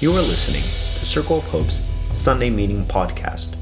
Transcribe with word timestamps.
You 0.00 0.10
are 0.10 0.22
listening 0.22 0.64
to 0.98 1.04
Circle 1.04 1.38
of 1.38 1.44
Hope's 1.44 1.80
Sunday 2.12 2.50
Meeting 2.50 2.84
Podcast. 2.84 3.54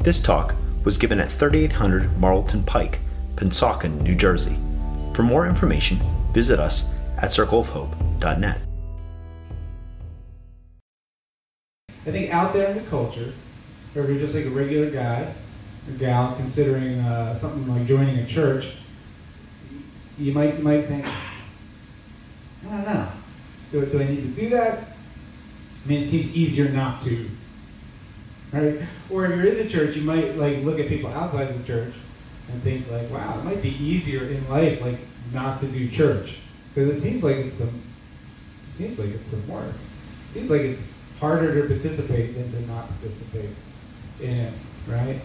This 0.00 0.18
talk 0.22 0.54
was 0.82 0.96
given 0.96 1.20
at 1.20 1.30
3800 1.30 2.16
Marlton 2.18 2.64
Pike, 2.64 3.00
Pennsauken, 3.36 4.00
New 4.00 4.14
Jersey. 4.14 4.56
For 5.12 5.22
more 5.22 5.46
information, 5.46 6.00
visit 6.32 6.58
us 6.58 6.88
at 7.18 7.32
circleofhope.net. 7.32 8.60
I 11.90 12.10
think 12.10 12.30
out 12.30 12.54
there 12.54 12.70
in 12.70 12.82
the 12.82 12.88
culture, 12.88 13.34
if 13.94 13.94
you're 13.94 14.18
just 14.18 14.34
like 14.34 14.46
a 14.46 14.50
regular 14.50 14.88
guy 14.90 15.34
or 15.86 15.92
gal 15.98 16.34
considering 16.36 17.00
uh, 17.00 17.34
something 17.34 17.68
like 17.68 17.86
joining 17.86 18.20
a 18.20 18.26
church, 18.26 18.76
you 20.16 20.32
might 20.32 20.56
you 20.56 20.64
might 20.64 20.86
think, 20.86 21.04
I 21.04 22.70
don't 22.70 22.84
know, 22.86 23.08
do, 23.70 23.84
do 23.84 24.00
I 24.00 24.04
need 24.08 24.22
to 24.22 24.40
do 24.40 24.48
that? 24.48 24.93
I 25.84 25.88
mean, 25.88 26.02
it 26.02 26.08
seems 26.08 26.34
easier 26.34 26.68
not 26.68 27.02
to. 27.04 27.28
Right? 28.52 28.80
Or 29.10 29.26
if 29.26 29.36
you're 29.36 29.46
in 29.46 29.56
the 29.56 29.68
church, 29.68 29.96
you 29.96 30.02
might 30.02 30.36
like 30.36 30.62
look 30.62 30.78
at 30.78 30.88
people 30.88 31.10
outside 31.10 31.50
of 31.50 31.58
the 31.58 31.64
church 31.64 31.94
and 32.50 32.62
think 32.62 32.90
like, 32.90 33.10
wow, 33.10 33.38
it 33.38 33.44
might 33.44 33.62
be 33.62 33.70
easier 33.70 34.24
in 34.28 34.48
life 34.48 34.80
like 34.80 34.98
not 35.32 35.60
to 35.60 35.66
do 35.66 35.88
church. 35.88 36.38
Because 36.72 36.96
it 36.96 37.00
seems 37.00 37.22
like 37.22 37.36
it's 37.36 37.58
some 37.58 37.82
it 38.68 38.74
seems 38.74 38.98
like 38.98 39.10
it's 39.10 39.30
some 39.30 39.46
work. 39.48 39.74
It 40.30 40.34
seems 40.34 40.50
like 40.50 40.62
it's 40.62 40.90
harder 41.20 41.60
to 41.60 41.68
participate 41.68 42.34
than 42.34 42.50
to 42.52 42.60
not 42.66 42.88
participate 42.88 43.50
in 44.20 44.36
it, 44.36 44.52
right? 44.86 45.20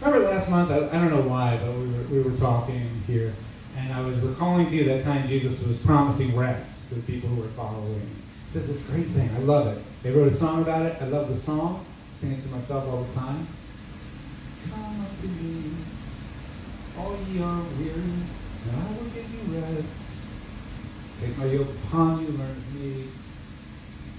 Remember 0.00 0.28
last 0.30 0.50
month, 0.50 0.70
I, 0.70 0.88
I 0.88 1.00
don't 1.00 1.10
know 1.10 1.28
why, 1.28 1.58
but 1.58 1.72
we 1.74 1.86
were, 1.88 2.02
we 2.04 2.22
were 2.22 2.38
talking 2.38 3.02
here, 3.06 3.32
and 3.76 3.92
I 3.92 4.00
was 4.00 4.18
recalling 4.20 4.66
to 4.66 4.74
you 4.74 4.84
that 4.84 5.04
time 5.04 5.28
Jesus 5.28 5.66
was 5.66 5.78
promising 5.78 6.34
rest 6.36 6.88
to 6.88 6.94
the 6.94 7.02
people 7.02 7.28
who 7.28 7.42
were 7.42 7.48
following 7.48 8.10
says 8.52 8.66
this 8.66 8.90
great 8.90 9.06
thing. 9.08 9.30
I 9.36 9.38
love 9.40 9.68
it. 9.68 9.82
They 10.02 10.10
wrote 10.10 10.28
a 10.28 10.34
song 10.34 10.62
about 10.62 10.82
it. 10.86 11.00
I 11.00 11.04
love 11.06 11.28
the 11.28 11.36
song. 11.36 11.84
I 12.12 12.16
sing 12.16 12.32
it 12.32 12.42
to 12.42 12.48
myself 12.48 12.88
all 12.88 13.04
the 13.04 13.14
time. 13.14 13.46
Come 14.70 15.06
unto 15.06 15.28
me, 15.28 15.72
all 16.98 17.16
ye 17.28 17.40
are 17.42 17.62
weary, 17.78 17.94
and 17.94 18.76
I 18.76 18.90
will 18.90 19.08
give 19.10 19.30
you 19.32 19.60
rest. 19.60 20.02
Take 21.20 21.38
my 21.38 21.44
yoke 21.46 21.68
upon 21.84 22.20
you, 22.20 22.28
learn 22.32 22.50
of 22.50 22.74
me. 22.74 23.08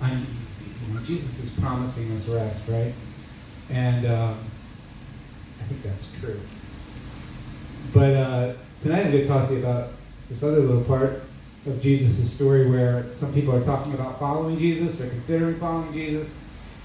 I'm 0.02 0.22
easy. 0.22 1.06
Jesus 1.06 1.44
is 1.44 1.60
promising 1.60 2.12
us 2.14 2.28
rest, 2.28 2.68
right? 2.70 2.94
And 3.70 4.06
um, 4.06 4.40
I 5.60 5.64
think 5.66 5.84
that's 5.84 6.12
true. 6.20 6.40
But 7.94 8.14
uh, 8.14 8.54
tonight 8.82 9.06
I'm 9.06 9.12
going 9.12 9.24
to 9.24 9.28
talk 9.28 9.48
to 9.50 9.56
you 9.56 9.60
about 9.60 9.90
this 10.30 10.42
other 10.42 10.60
little 10.60 10.84
part 10.84 11.22
of 11.66 11.82
Jesus' 11.82 12.32
story 12.32 12.70
where 12.70 13.06
some 13.14 13.34
people 13.34 13.56
are 13.56 13.64
talking 13.64 13.94
about 13.94 14.20
following 14.20 14.58
Jesus, 14.58 14.98
they're 15.00 15.10
considering 15.10 15.60
following 15.60 15.94
Jesus, 15.94 16.34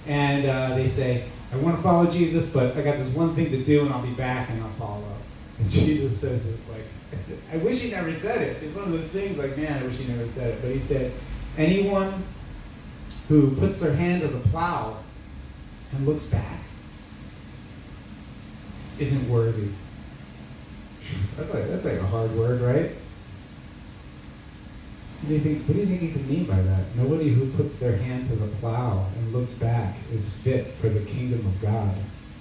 and 0.07 0.47
uh, 0.47 0.75
they 0.75 0.89
say, 0.89 1.25
I 1.53 1.57
want 1.57 1.77
to 1.77 1.83
follow 1.83 2.11
Jesus, 2.11 2.51
but 2.51 2.77
I 2.77 2.83
got 2.83 2.99
this 2.99 3.13
one 3.15 3.35
thing 3.35 3.51
to 3.51 3.65
do, 3.65 3.83
and 3.83 3.95
I'll 3.95 4.03
be 4.03 4.13
back 4.13 4.51
and 4.51 4.63
I'll 4.63 4.71
follow. 4.71 5.17
And 5.59 5.71
Jesus 5.71 6.21
says 6.21 6.45
this, 6.45 6.71
like, 6.71 6.85
I 7.53 7.57
wish 7.59 7.81
he 7.81 7.91
never 7.91 8.13
said 8.13 8.43
it. 8.43 8.63
It's 8.63 8.75
one 8.75 8.85
of 8.85 8.93
those 8.93 9.09
things, 9.09 9.39
like, 9.39 9.57
man, 9.57 9.83
I 9.83 9.87
wish 9.87 9.97
he 9.97 10.13
never 10.13 10.29
said 10.29 10.55
it. 10.55 10.63
But 10.63 10.73
he 10.73 10.81
said, 10.81 11.13
anyone 11.57 12.25
who 13.29 13.57
puts 13.57 13.81
their 13.81 13.95
hand 13.95 14.23
to 14.23 14.29
the 14.29 14.41
plow 14.49 14.99
and 15.93 16.07
looks 16.07 16.27
back 16.27 16.61
isn't 18.99 19.31
worthy. 19.31 19.69
That's 21.37 21.53
like, 21.55 21.69
that's 21.69 21.85
like 21.85 21.99
a 21.99 22.07
hard 22.07 22.35
word, 22.35 22.61
right? 22.61 22.91
You 25.29 25.41
think? 25.41 25.67
What 25.67 25.77
do 25.77 25.85
he 25.85 26.09
could 26.13 26.29
mean 26.29 26.45
by 26.45 26.61
that? 26.61 26.95
Nobody 26.95 27.31
who 27.31 27.51
puts 27.53 27.81
their 27.81 27.97
hand 27.97 28.29
to 28.29 28.37
the 28.37 28.47
plow 28.59 29.07
and 29.17 29.33
looks 29.33 29.55
back 29.55 29.97
is 30.13 30.39
fit 30.39 30.69
for 30.75 30.89
the 30.89 31.01
kingdom 31.01 31.45
of 31.45 31.61
God. 31.61 31.97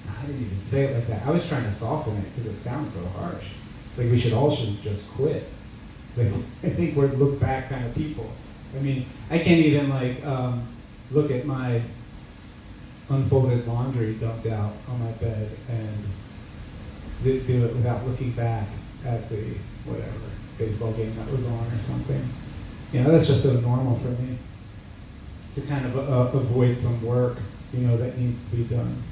I 0.08 0.25
didn't 0.27 0.44
even 0.44 0.61
say 0.61 0.86
it 0.86 0.95
like 0.95 1.08
that. 1.08 1.25
I 1.25 1.31
was 1.31 1.47
trying 1.47 1.64
to 1.64 1.72
soften 1.72 2.16
it 2.17 2.36
because 2.36 2.53
it 2.53 2.59
sounds 2.59 2.94
so 2.94 3.03
harsh. 3.08 3.45
Like 3.97 4.11
we 4.11 4.19
should 4.19 4.33
all 4.33 4.55
should 4.55 4.80
just 4.83 5.10
quit. 5.11 5.49
Like 6.15 6.27
I 6.64 6.70
think 6.70 6.95
we're 6.95 7.08
look 7.08 7.39
back 7.39 7.70
kind 7.70 7.86
of 7.86 7.95
people. 7.95 8.32
I 8.76 8.80
mean, 8.80 9.08
I 9.31 9.39
can't 9.39 9.65
even 9.65 9.89
like 9.89 10.23
um, 10.23 10.67
look 11.10 11.31
at 11.31 11.45
my 11.45 11.81
unfolded 13.10 13.67
laundry 13.67 14.14
dumped 14.14 14.45
out 14.45 14.73
on 14.89 14.99
my 14.99 15.11
bed 15.14 15.49
and 15.70 15.98
do 17.23 17.65
it 17.65 17.76
without 17.76 18.05
looking 18.05 18.31
back 18.31 18.67
at 19.05 19.27
the 19.30 19.55
whatever 19.86 20.11
baseball 20.60 20.92
game 20.93 21.15
that 21.15 21.31
was 21.31 21.45
on 21.48 21.65
or 21.65 21.81
something. 21.87 22.30
You 22.95 23.04
know, 23.04 23.11
that's 23.11 23.28
just 23.28 23.44
so 23.44 23.52
normal 23.60 24.00
for 24.00 24.08
me 24.08 24.38
to 25.56 25.61
kind 25.64 25.86
of 25.86 25.98
uh, 25.98 26.38
avoid 26.38 26.78
some 26.78 27.04
work, 27.04 27.38
you 27.73 27.82
know, 27.82 27.98
that 27.98 28.17
needs 28.17 28.50
to 28.50 28.56
be 28.56 28.64
done. 28.64 29.04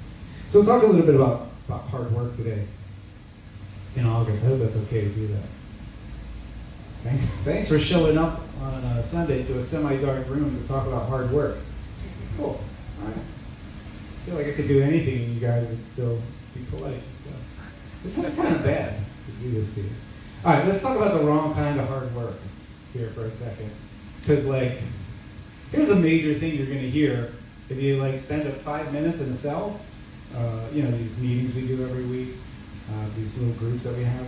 So 0.51 0.61
we'll 0.61 0.65
talk 0.65 0.83
a 0.83 0.85
little 0.85 1.05
bit 1.05 1.15
about, 1.15 1.49
about 1.67 1.81
hard 1.89 2.09
work 2.13 2.37
today 2.37 2.65
in 3.97 4.05
August. 4.05 4.45
I 4.45 4.47
hope 4.47 4.59
that's 4.59 4.77
okay 4.77 5.01
to 5.01 5.09
do 5.09 5.27
that. 5.27 5.43
Thanks, 7.03 7.25
thanks 7.43 7.67
for 7.67 7.77
showing 7.77 8.17
up 8.17 8.39
on 8.61 8.85
a 8.85 9.03
Sunday 9.03 9.43
to 9.43 9.59
a 9.59 9.63
semi-dark 9.63 10.29
room 10.29 10.61
to 10.61 10.65
talk 10.65 10.87
about 10.87 11.09
hard 11.09 11.29
work. 11.31 11.57
Cool. 12.37 12.63
All 13.01 13.07
right. 13.07 13.17
I 13.17 14.25
feel 14.25 14.35
like 14.35 14.47
I 14.47 14.53
could 14.53 14.69
do 14.69 14.81
anything 14.81 15.25
and 15.25 15.33
you 15.35 15.41
guys 15.41 15.67
would 15.67 15.85
still 15.85 16.21
be 16.53 16.63
polite. 16.69 17.01
So 17.25 17.31
this 18.05 18.17
is 18.17 18.33
kind 18.37 18.55
of 18.55 18.63
bad 18.63 18.95
to 19.25 19.31
do 19.43 19.51
this 19.51 19.73
to 19.73 19.81
you. 19.81 19.89
All 20.45 20.53
right, 20.53 20.65
let's 20.65 20.81
talk 20.81 20.95
about 20.95 21.19
the 21.19 21.27
wrong 21.27 21.53
kind 21.53 21.81
of 21.81 21.89
hard 21.89 22.15
work 22.15 22.35
here 22.93 23.09
for 23.09 23.25
a 23.25 23.31
second. 23.31 23.69
Because, 24.21 24.45
like, 24.45 24.77
here's 25.71 25.89
a 25.89 25.95
major 25.95 26.33
thing 26.39 26.55
you're 26.55 26.67
going 26.67 26.79
to 26.79 26.89
hear 26.89 27.33
if 27.69 27.77
you, 27.77 27.97
like, 27.97 28.19
spend 28.19 28.51
five 28.57 28.93
minutes 28.93 29.19
in 29.19 29.31
a 29.31 29.35
cell. 29.35 29.79
Uh, 30.35 30.67
you 30.73 30.83
know, 30.83 30.91
these 30.91 31.17
meetings 31.17 31.55
we 31.55 31.67
do 31.67 31.83
every 31.83 32.05
week, 32.05 32.29
uh, 32.91 33.05
these 33.17 33.37
little 33.37 33.53
groups 33.55 33.83
that 33.83 33.95
we 33.95 34.03
have. 34.03 34.25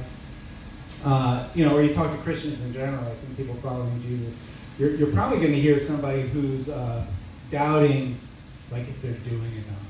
Uh, 1.03 1.47
you 1.55 1.65
know, 1.65 1.75
or 1.75 1.81
you 1.83 1.93
talk 1.93 2.11
to 2.11 2.17
Christians 2.23 2.59
in 2.61 2.73
general, 2.73 2.99
I 2.99 3.13
think 3.13 3.37
people 3.37 3.55
following 3.55 4.01
Jesus, 4.01 4.33
you're, 4.77 4.95
you're 4.95 5.11
probably 5.11 5.39
going 5.39 5.53
to 5.53 5.61
hear 5.61 5.79
somebody 5.79 6.23
who's 6.23 6.69
uh, 6.69 7.05
doubting, 7.51 8.17
like, 8.71 8.87
if 8.87 9.01
they're 9.01 9.13
doing 9.13 9.51
enough. 9.51 9.85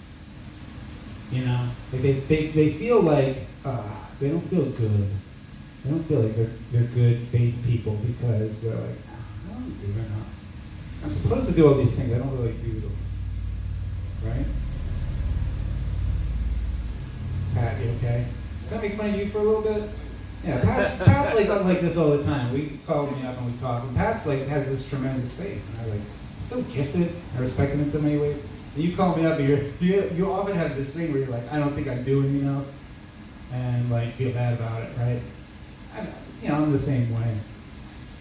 You 1.32 1.44
know, 1.44 1.70
like 1.92 2.02
they, 2.04 2.12
they, 2.14 2.48
they 2.48 2.74
feel 2.74 3.02
like 3.02 3.38
uh, 3.66 3.98
they 4.20 4.30
don't 4.30 4.48
feel 4.48 4.66
good 4.66 5.10
they 5.86 5.92
don't 5.92 6.04
feel 6.04 6.22
like 6.22 6.36
they're, 6.36 6.50
they're 6.72 6.90
good 6.90 7.28
faith 7.28 7.56
people 7.64 7.94
because 7.94 8.62
they're 8.62 8.74
like, 8.74 8.98
I 9.08 9.54
don't 9.54 9.82
do 9.82 9.92
enough. 9.92 10.28
I'm 11.04 11.12
supposed 11.12 11.48
to 11.50 11.56
do 11.56 11.68
all 11.68 11.76
these 11.76 11.96
things. 11.96 12.12
I 12.12 12.18
don't 12.18 12.36
really 12.36 12.54
do 12.54 12.80
them. 12.80 12.98
Right? 14.24 14.46
Pat, 17.54 17.84
you 17.84 17.92
okay? 17.92 18.26
Can 18.68 18.78
I 18.80 18.82
make 18.82 18.98
fun 18.98 19.10
of 19.12 19.16
you 19.16 19.28
for 19.28 19.38
a 19.38 19.44
little 19.44 19.62
bit? 19.62 19.90
Yeah, 20.44 20.62
Pat's, 20.62 20.98
Pat's 21.04 21.36
like 21.36 21.50
like 21.50 21.82
this 21.82 21.98
all 21.98 22.18
the 22.18 22.24
time. 22.24 22.52
We 22.52 22.80
call 22.88 23.06
me 23.06 23.24
up 23.24 23.38
and 23.38 23.54
we 23.54 23.60
talk, 23.60 23.84
and 23.84 23.96
Pat's 23.96 24.26
like 24.26 24.48
has 24.48 24.68
this 24.68 24.90
tremendous 24.90 25.38
faith, 25.38 25.62
and 25.72 25.82
I 25.82 25.96
like 25.96 26.06
so 26.42 26.64
gifted. 26.64 27.16
I 27.38 27.42
respect 27.42 27.74
him 27.74 27.82
in 27.82 27.90
so 27.92 28.02
many 28.02 28.18
ways. 28.18 28.42
And 28.76 28.84
you 28.84 28.96
call 28.96 29.16
me 29.16 29.26
up, 29.26 29.38
and 29.38 29.48
you're, 29.48 29.60
you 29.80 30.10
you 30.16 30.32
often 30.32 30.56
have 30.56 30.76
this 30.76 30.96
thing 30.96 31.12
where 31.12 31.22
you're 31.22 31.30
like, 31.30 31.52
I 31.52 31.60
don't 31.60 31.74
think 31.74 31.88
I'm 31.88 32.04
doing 32.04 32.40
enough, 32.40 32.66
and 33.52 33.92
like 33.92 34.14
feel 34.14 34.32
bad 34.32 34.56
about 34.56 34.82
it, 34.82 34.90
right? 34.98 35.22
I'm, 35.96 36.08
you 36.42 36.50
know, 36.50 36.56
I'm 36.56 36.72
the 36.72 36.80
same 36.80 37.14
way. 37.14 37.38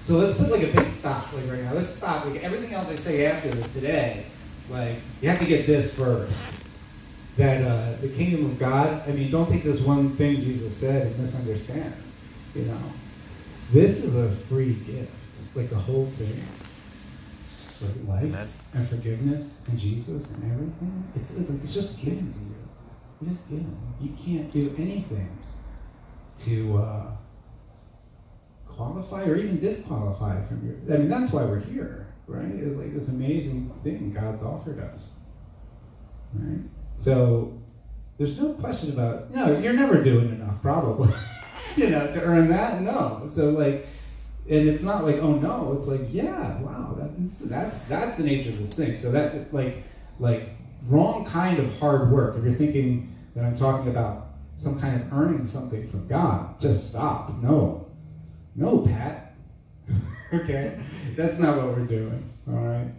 So 0.05 0.19
let's 0.19 0.37
put 0.37 0.51
like 0.51 0.63
a 0.63 0.67
big 0.67 0.89
stop 0.89 1.33
like 1.33 1.51
right 1.51 1.63
now. 1.63 1.73
Let's 1.73 1.95
stop. 1.95 2.27
Like 2.27 2.45
everything 2.45 2.75
else 2.75 2.91
I 2.91 2.95
say 2.95 3.25
after 3.25 3.49
this 3.49 3.73
today, 3.73 4.27
like 4.69 4.97
you 5.23 5.31
have 5.31 5.39
to 5.39 5.47
get 5.47 5.67
this 5.67 5.97
first. 5.99 6.31
That 7.37 7.65
uh, 7.67 7.97
the 8.01 8.11
kingdom 8.11 8.45
of 8.45 8.59
God. 8.59 9.09
I 9.09 9.13
mean, 9.13 9.31
don't 9.31 9.51
take 9.51 9.65
this 9.65 9.81
one 9.81 10.15
thing 10.17 10.37
Jesus 10.37 10.77
said 10.77 11.07
and 11.07 11.19
misunderstand. 11.19 11.95
You 12.55 12.67
know, 12.67 12.79
this 13.73 14.05
is 14.05 14.17
a 14.17 14.31
free 14.31 14.75
gift. 14.75 15.11
Like 15.55 15.71
the 15.71 15.77
whole 15.77 16.07
thing. 16.07 16.47
Like 17.81 18.09
life 18.09 18.25
Amen. 18.25 18.49
and 18.75 18.89
forgiveness 18.89 19.63
and 19.67 19.79
Jesus 19.79 20.31
and 20.33 20.53
everything. 20.53 21.13
It's, 21.17 21.37
it's 21.37 21.49
like 21.49 21.63
it's 21.63 21.75
just 21.75 21.99
given 21.99 22.31
to 22.31 22.39
you. 22.39 22.57
You 23.23 23.29
just 23.29 23.49
given. 23.49 23.77
You 24.03 24.11
can't 24.23 24.51
do 24.53 24.75
anything 24.79 25.37
to. 26.45 26.77
Uh, 26.77 27.07
qualify 28.77 29.25
or 29.25 29.37
even 29.37 29.61
disqualify 29.61 30.43
from 30.45 30.67
your. 30.67 30.95
I 30.95 30.99
mean, 30.99 31.09
that's 31.09 31.33
why 31.33 31.45
we're 31.45 31.61
here, 31.61 32.07
right? 32.27 32.47
It's 32.47 32.77
like 32.77 32.95
this 32.95 33.09
amazing 33.09 33.71
thing 33.83 34.13
God's 34.13 34.43
offered 34.43 34.79
us, 34.81 35.15
right? 36.33 36.61
So 36.97 37.59
there's 38.19 38.39
no 38.39 38.53
question 38.55 38.93
about 38.93 39.31
no, 39.31 39.59
you're 39.59 39.73
never 39.73 40.03
doing 40.03 40.31
enough, 40.31 40.61
probably, 40.63 41.13
you 41.77 41.91
know, 41.91 42.13
to 42.13 42.23
earn 42.23 42.49
that. 42.49 42.81
No, 42.83 43.25
so 43.29 43.51
like, 43.51 43.87
and 44.49 44.69
it's 44.69 44.83
not 44.83 45.05
like 45.05 45.17
oh 45.17 45.35
no, 45.35 45.75
it's 45.77 45.87
like 45.87 46.03
yeah, 46.13 46.61
wow, 46.61 46.97
that's 46.99 47.41
that's 47.41 47.79
that's 47.87 48.17
the 48.17 48.25
nature 48.25 48.51
of 48.51 48.59
this 48.59 48.75
thing. 48.75 48.97
So 48.97 49.11
that 49.11 49.53
like 49.53 49.85
like 50.19 50.51
wrong 50.87 51.25
kind 51.25 51.59
of 51.59 51.79
hard 51.79 52.11
work. 52.11 52.37
If 52.37 52.45
you're 52.45 52.55
thinking 52.55 53.15
that 53.35 53.45
I'm 53.45 53.57
talking 53.57 53.91
about 53.91 54.29
some 54.57 54.81
kind 54.81 55.01
of 55.01 55.13
earning 55.13 55.47
something 55.47 55.89
from 55.91 56.07
God, 56.07 56.61
just 56.61 56.91
stop. 56.91 57.33
No, 57.43 57.84
no, 58.57 58.81
Pat. 58.81 59.35
okay? 60.35 60.81
That's 61.17 61.39
not 61.39 61.57
what 61.57 61.69
we're 61.69 61.87
doing. 61.87 62.31
All 62.49 62.55
right? 62.55 62.91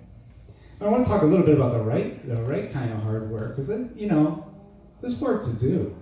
I 0.81 0.87
want 0.87 1.05
to 1.05 1.11
talk 1.11 1.21
a 1.21 1.25
little 1.25 1.45
bit 1.45 1.55
about 1.55 1.73
the 1.73 1.79
right, 1.79 2.27
the 2.27 2.35
right 2.43 2.71
kind 2.71 2.91
of 2.91 3.01
hard 3.01 3.29
work, 3.29 3.55
because 3.55 3.69
you 3.95 4.07
know, 4.07 4.45
there's 5.01 5.15
work 5.15 5.43
to 5.45 5.53
do, 5.53 5.95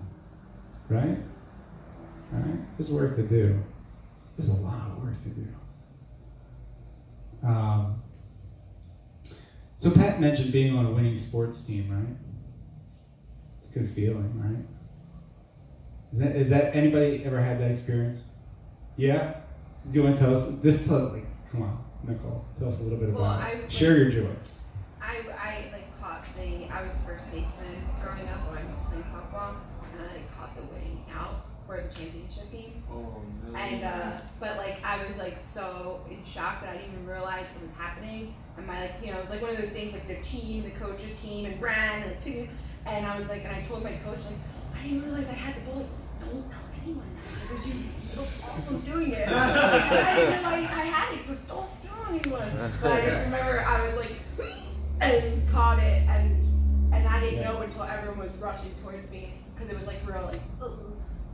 right? 0.89 1.17
Right? 2.31 2.77
There's 2.77 2.89
work 2.89 3.15
to 3.17 3.23
do. 3.23 3.61
There's 4.37 4.49
a 4.49 4.61
lot 4.61 4.91
of 4.91 5.03
work 5.03 5.21
to 5.23 5.29
do. 5.29 5.47
Um, 7.47 8.01
so 9.77 9.91
Pat 9.91 10.19
mentioned 10.19 10.51
being 10.51 10.75
on 10.75 10.85
a 10.85 10.91
winning 10.91 11.19
sports 11.19 11.63
team, 11.65 11.91
right? 11.91 12.15
It's 13.61 13.75
a 13.75 13.79
good 13.79 13.89
feeling, 13.89 14.33
right? 14.41 14.65
Is 16.13 16.19
that, 16.19 16.35
is 16.35 16.49
that 16.49 16.75
anybody 16.75 17.23
ever 17.25 17.41
had 17.41 17.59
that 17.59 17.71
experience? 17.71 18.21
Yeah. 18.95 19.35
Do 19.91 19.99
you 19.99 20.03
want 20.03 20.17
to 20.17 20.21
tell 20.23 20.35
us? 20.35 20.51
this? 20.61 20.87
tell, 20.87 21.09
like, 21.09 21.25
come 21.51 21.63
on, 21.63 21.83
Nicole, 22.07 22.45
tell 22.57 22.67
us 22.69 22.79
a 22.81 22.83
little 22.83 22.99
bit 22.99 23.13
Well, 23.13 23.23
about 23.25 23.41
I 23.41 23.49
it. 23.51 23.61
would- 23.63 23.71
Share 23.71 23.97
your 23.97 24.09
joy. 24.09 24.29
I, 25.01 25.17
I 25.37 25.69
like 25.71 26.01
caught 26.01 26.25
the 26.37 26.65
I 26.71 26.87
was 26.87 26.95
first 27.05 27.25
baseman 27.31 27.83
growing 28.01 28.27
up 28.29 28.47
when 28.49 28.57
I 28.59 28.63
was 28.65 28.75
playing 28.89 29.03
softball, 29.03 29.55
and 29.91 30.01
I 30.01 30.13
like, 30.15 30.35
caught 30.37 30.55
the 30.55 30.63
winning 30.63 31.03
out 31.13 31.45
for 31.67 31.75
the 31.77 31.93
championship 31.93 32.51
game. 32.51 32.81
Oh, 32.89 33.21
no. 33.51 33.57
And 33.57 33.83
uh, 33.83 34.11
but 34.39 34.57
like 34.57 34.83
I 34.85 35.05
was 35.05 35.17
like 35.17 35.37
so 35.37 36.01
in 36.09 36.23
shock 36.25 36.61
that 36.61 36.69
I 36.69 36.77
didn't 36.77 36.93
even 36.93 37.05
realize 37.07 37.47
it 37.55 37.61
was 37.61 37.71
happening. 37.77 38.33
And 38.57 38.65
my 38.65 38.81
like 38.81 38.93
you 39.03 39.11
know 39.11 39.17
it 39.17 39.21
was 39.21 39.29
like 39.29 39.41
one 39.41 39.51
of 39.51 39.57
those 39.57 39.69
things 39.69 39.93
like 39.93 40.07
the 40.07 40.15
team, 40.23 40.63
the 40.63 40.71
coaches 40.71 41.15
team, 41.21 41.45
and 41.45 41.61
ran 41.61 42.03
and 42.03 42.11
like, 42.25 42.49
and 42.85 43.05
I 43.05 43.19
was 43.19 43.27
like 43.27 43.43
and 43.43 43.53
I 43.55 43.61
told 43.63 43.83
my 43.83 43.93
coach 44.03 44.19
like 44.25 44.79
I 44.79 44.83
didn't 44.83 45.03
realize 45.03 45.27
I 45.29 45.33
had 45.33 45.55
the 45.55 45.61
ball. 45.69 45.79
Like, 45.79 46.29
Don't 46.31 46.49
tell 46.49 46.59
anyone 46.83 47.05
because 47.41 47.67
you 47.67 47.73
you 47.73 48.09
look 48.17 48.27
awesome 48.43 48.79
doing 48.81 49.11
it. 49.11 49.27
I 49.27 49.31
had 50.85 51.13
it. 51.13 51.27
Goes, 51.27 51.37
don't 51.47 51.69
tell 51.83 52.05
anyone. 52.09 52.71
But 52.81 52.91
I 52.91 53.01
just 53.05 53.25
remember 53.25 53.63
I 53.65 53.85
was 53.87 53.95
like 53.97 54.15
and 55.01 55.51
caught 55.51 55.79
it 55.79 56.03
and 56.07 56.41
and 56.93 57.07
I 57.07 57.19
didn't 57.19 57.41
know 57.41 57.61
until 57.61 57.83
everyone 57.83 58.19
was 58.19 58.31
rushing 58.39 58.71
towards 58.83 59.09
me 59.09 59.33
because 59.53 59.71
it 59.71 59.77
was 59.77 59.87
like 59.87 59.97
real 60.05 60.23
like 60.25 60.41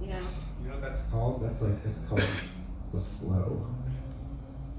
you 0.02 0.08
know. 0.08 0.22
You 0.64 0.70
know 0.70 0.80
that's 0.80 1.02
called? 1.10 1.44
That's 1.44 1.62
like 1.62 1.84
that's 1.84 2.00
called 2.08 2.24
the 2.94 3.02
flow. 3.02 3.68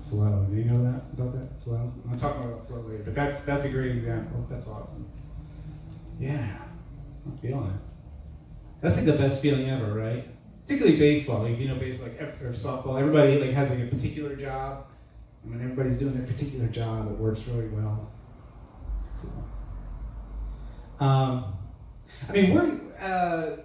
Flow. 0.09 0.47
Do 0.51 0.57
you 0.57 0.65
know 0.65 0.83
that 0.83 1.03
about 1.13 1.33
that 1.35 1.63
flow? 1.63 1.93
I'm 2.11 2.19
talking 2.19 2.43
about 2.43 2.67
flow 2.67 2.81
later, 2.81 3.05
but 3.05 3.15
that's 3.15 3.45
that's 3.45 3.65
a 3.65 3.69
great 3.69 3.93
example. 3.97 4.47
That's 4.51 4.67
awesome. 4.67 5.07
Yeah, 6.19 6.63
I'm 7.25 7.39
feeling 7.39 7.69
it. 7.71 7.81
That's 8.81 8.97
like 8.97 9.07
the 9.07 9.13
best 9.13 9.41
feeling 9.41 9.71
ever, 9.71 9.93
right? 9.95 10.27
Particularly 10.71 10.99
baseball. 11.01 11.43
Like 11.43 11.59
you 11.59 11.67
know, 11.67 11.75
baseball, 11.75 12.07
like 12.07 12.21
or 12.21 12.53
softball. 12.53 12.97
Everybody 12.97 13.41
like 13.41 13.53
has 13.55 13.71
like 13.71 13.81
a 13.81 13.87
particular 13.87 14.37
job. 14.37 14.87
And 15.43 15.53
when 15.53 15.61
everybody's 15.65 15.99
doing 15.99 16.15
their 16.15 16.25
particular 16.25 16.69
job, 16.69 17.11
it 17.11 17.19
works 17.19 17.41
really 17.49 17.67
well. 17.67 18.13
It's 19.01 19.09
cool. 19.21 21.05
Um, 21.05 21.55
I 22.29 22.33
mean, 22.33 22.55
we're. 22.55 23.05
Uh, 23.05 23.57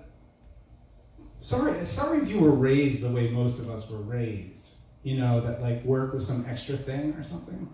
sorry, 1.37 1.85
sorry 1.85 2.23
if 2.23 2.27
you 2.27 2.39
were 2.39 2.49
raised 2.49 3.03
the 3.03 3.11
way 3.11 3.29
most 3.29 3.59
of 3.59 3.69
us 3.69 3.87
were 3.87 4.01
raised. 4.01 4.69
You 5.03 5.19
know 5.19 5.41
that 5.41 5.61
like 5.61 5.85
work 5.85 6.11
was 6.11 6.25
some 6.25 6.43
extra 6.49 6.75
thing 6.75 7.13
or 7.13 7.23
something. 7.23 7.71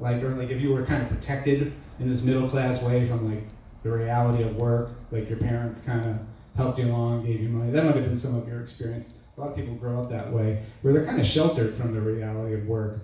Like 0.00 0.22
or 0.22 0.34
like 0.36 0.48
if 0.48 0.62
you 0.62 0.72
were 0.72 0.86
kind 0.86 1.02
of 1.02 1.10
protected 1.10 1.74
in 2.00 2.08
this 2.08 2.22
middle 2.22 2.48
class 2.48 2.82
way 2.82 3.06
from 3.06 3.30
like 3.30 3.44
the 3.82 3.90
reality 3.90 4.42
of 4.42 4.56
work, 4.56 4.92
like 5.10 5.28
your 5.28 5.38
parents 5.38 5.82
kind 5.82 6.08
of 6.08 6.18
helped 6.56 6.78
you 6.78 6.86
along, 6.86 7.24
gave 7.26 7.40
you 7.40 7.48
money. 7.48 7.70
That 7.70 7.84
might 7.84 7.96
have 7.96 8.04
been 8.04 8.16
some 8.16 8.36
of 8.36 8.46
your 8.48 8.62
experience. 8.62 9.16
A 9.36 9.40
lot 9.40 9.50
of 9.50 9.56
people 9.56 9.74
grow 9.74 10.02
up 10.02 10.10
that 10.10 10.32
way, 10.32 10.62
where 10.82 10.94
they're 10.94 11.04
kind 11.04 11.20
of 11.20 11.26
sheltered 11.26 11.74
from 11.74 11.92
the 11.92 12.00
reality 12.00 12.54
of 12.54 12.66
work, 12.66 13.00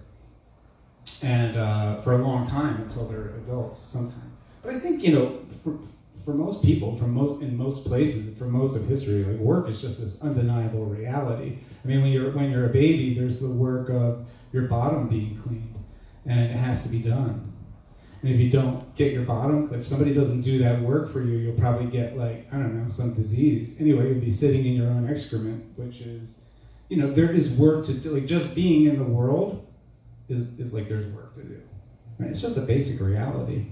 and 1.22 1.56
uh, 1.56 2.00
for 2.02 2.12
a 2.12 2.18
long 2.18 2.46
time 2.48 2.76
until 2.82 3.06
they're 3.06 3.30
adults. 3.44 3.78
Sometimes, 3.78 4.32
but 4.62 4.74
I 4.74 4.78
think 4.78 5.02
you 5.02 5.12
know, 5.12 5.40
for, 5.64 5.78
for 6.24 6.34
most 6.34 6.62
people, 6.62 6.96
from 6.96 7.12
most 7.12 7.42
in 7.42 7.56
most 7.56 7.86
places, 7.86 8.36
for 8.38 8.44
most 8.44 8.76
of 8.76 8.86
history, 8.86 9.24
like 9.24 9.38
work 9.38 9.68
is 9.68 9.80
just 9.80 10.00
this 10.00 10.22
undeniable 10.22 10.84
reality. 10.84 11.58
I 11.84 11.88
mean, 11.88 12.02
when 12.02 12.12
you're 12.12 12.30
when 12.30 12.50
you're 12.52 12.66
a 12.66 12.72
baby, 12.72 13.18
there's 13.18 13.40
the 13.40 13.50
work 13.50 13.90
of 13.90 14.24
your 14.52 14.64
bottom 14.64 15.08
being 15.08 15.36
cleaned, 15.42 15.74
and 16.26 16.38
it 16.38 16.56
has 16.56 16.84
to 16.84 16.88
be 16.88 17.00
done. 17.00 17.49
And 18.22 18.34
if 18.34 18.38
you 18.38 18.50
don't 18.50 18.94
get 18.96 19.12
your 19.12 19.22
bottom, 19.22 19.70
if 19.72 19.86
somebody 19.86 20.12
doesn't 20.12 20.42
do 20.42 20.58
that 20.58 20.80
work 20.82 21.10
for 21.12 21.22
you, 21.22 21.38
you'll 21.38 21.58
probably 21.58 21.86
get 21.86 22.18
like 22.18 22.46
I 22.52 22.56
don't 22.56 22.82
know 22.82 22.90
some 22.90 23.14
disease. 23.14 23.80
Anyway, 23.80 24.08
you'll 24.08 24.20
be 24.20 24.30
sitting 24.30 24.66
in 24.66 24.74
your 24.74 24.88
own 24.88 25.08
excrement, 25.08 25.64
which 25.76 26.00
is, 26.00 26.40
you 26.88 26.98
know, 26.98 27.10
there 27.10 27.30
is 27.30 27.50
work 27.52 27.86
to 27.86 27.94
do. 27.94 28.10
Like 28.10 28.26
just 28.26 28.54
being 28.54 28.84
in 28.84 28.98
the 28.98 29.04
world 29.04 29.66
is 30.28 30.58
is 30.58 30.74
like 30.74 30.88
there's 30.88 31.06
work 31.14 31.34
to 31.36 31.42
do. 31.42 31.60
Right? 32.18 32.30
It's 32.30 32.42
just 32.42 32.58
a 32.58 32.62
basic 32.62 33.00
reality. 33.00 33.66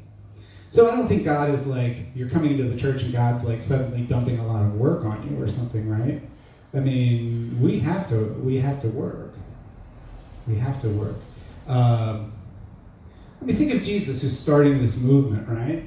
So 0.71 0.91
I 0.91 0.97
don't 0.97 1.09
think 1.09 1.25
God 1.25 1.51
is 1.51 1.67
like 1.67 1.97
you're 2.15 2.29
coming 2.29 2.53
into 2.53 2.65
the 2.65 2.79
church 2.79 3.03
and 3.03 3.13
God's 3.13 3.47
like 3.47 3.61
suddenly 3.61 4.03
dumping 4.03 4.39
a 4.39 4.47
lot 4.47 4.63
of 4.63 4.75
work 4.75 5.05
on 5.05 5.29
you 5.29 5.43
or 5.43 5.49
something, 5.49 5.89
right? 5.89 6.23
I 6.75 6.81
mean, 6.81 7.59
we 7.61 7.81
have 7.81 8.09
to 8.11 8.17
we 8.43 8.59
have 8.59 8.81
to 8.83 8.89
work. 8.89 9.35
We 10.47 10.57
have 10.57 10.81
to 10.83 10.89
work. 10.89 11.17
Um, 11.67 12.33
I 13.41 13.45
mean, 13.45 13.57
think 13.57 13.73
of 13.73 13.83
Jesus 13.83 14.23
who's 14.23 14.39
starting 14.39 14.81
this 14.81 15.01
movement, 15.01 15.49
right? 15.49 15.85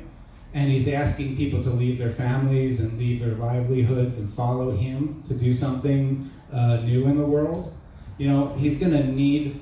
And 0.53 0.71
he's 0.71 0.87
asking 0.87 1.37
people 1.37 1.63
to 1.63 1.69
leave 1.69 1.97
their 1.97 2.11
families 2.11 2.79
and 2.81 2.97
leave 2.97 3.21
their 3.21 3.35
livelihoods 3.35 4.17
and 4.17 4.33
follow 4.33 4.71
him 4.75 5.23
to 5.27 5.33
do 5.33 5.53
something 5.53 6.29
uh, 6.51 6.77
new 6.77 7.05
in 7.05 7.17
the 7.17 7.25
world. 7.25 7.73
You 8.17 8.29
know, 8.29 8.55
he's 8.57 8.79
going 8.79 8.91
to 8.91 9.03
need 9.03 9.61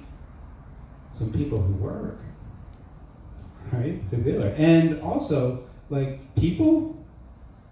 some 1.11 1.31
people 1.31 1.61
who 1.61 1.73
work, 1.73 2.19
right, 3.71 4.09
to 4.11 4.17
do 4.17 4.41
it. 4.41 4.59
And 4.59 5.01
also, 5.01 5.63
like, 5.89 6.35
people 6.35 7.05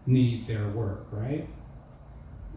need 0.06 0.48
their 0.48 0.68
work, 0.70 1.08
right? 1.12 1.48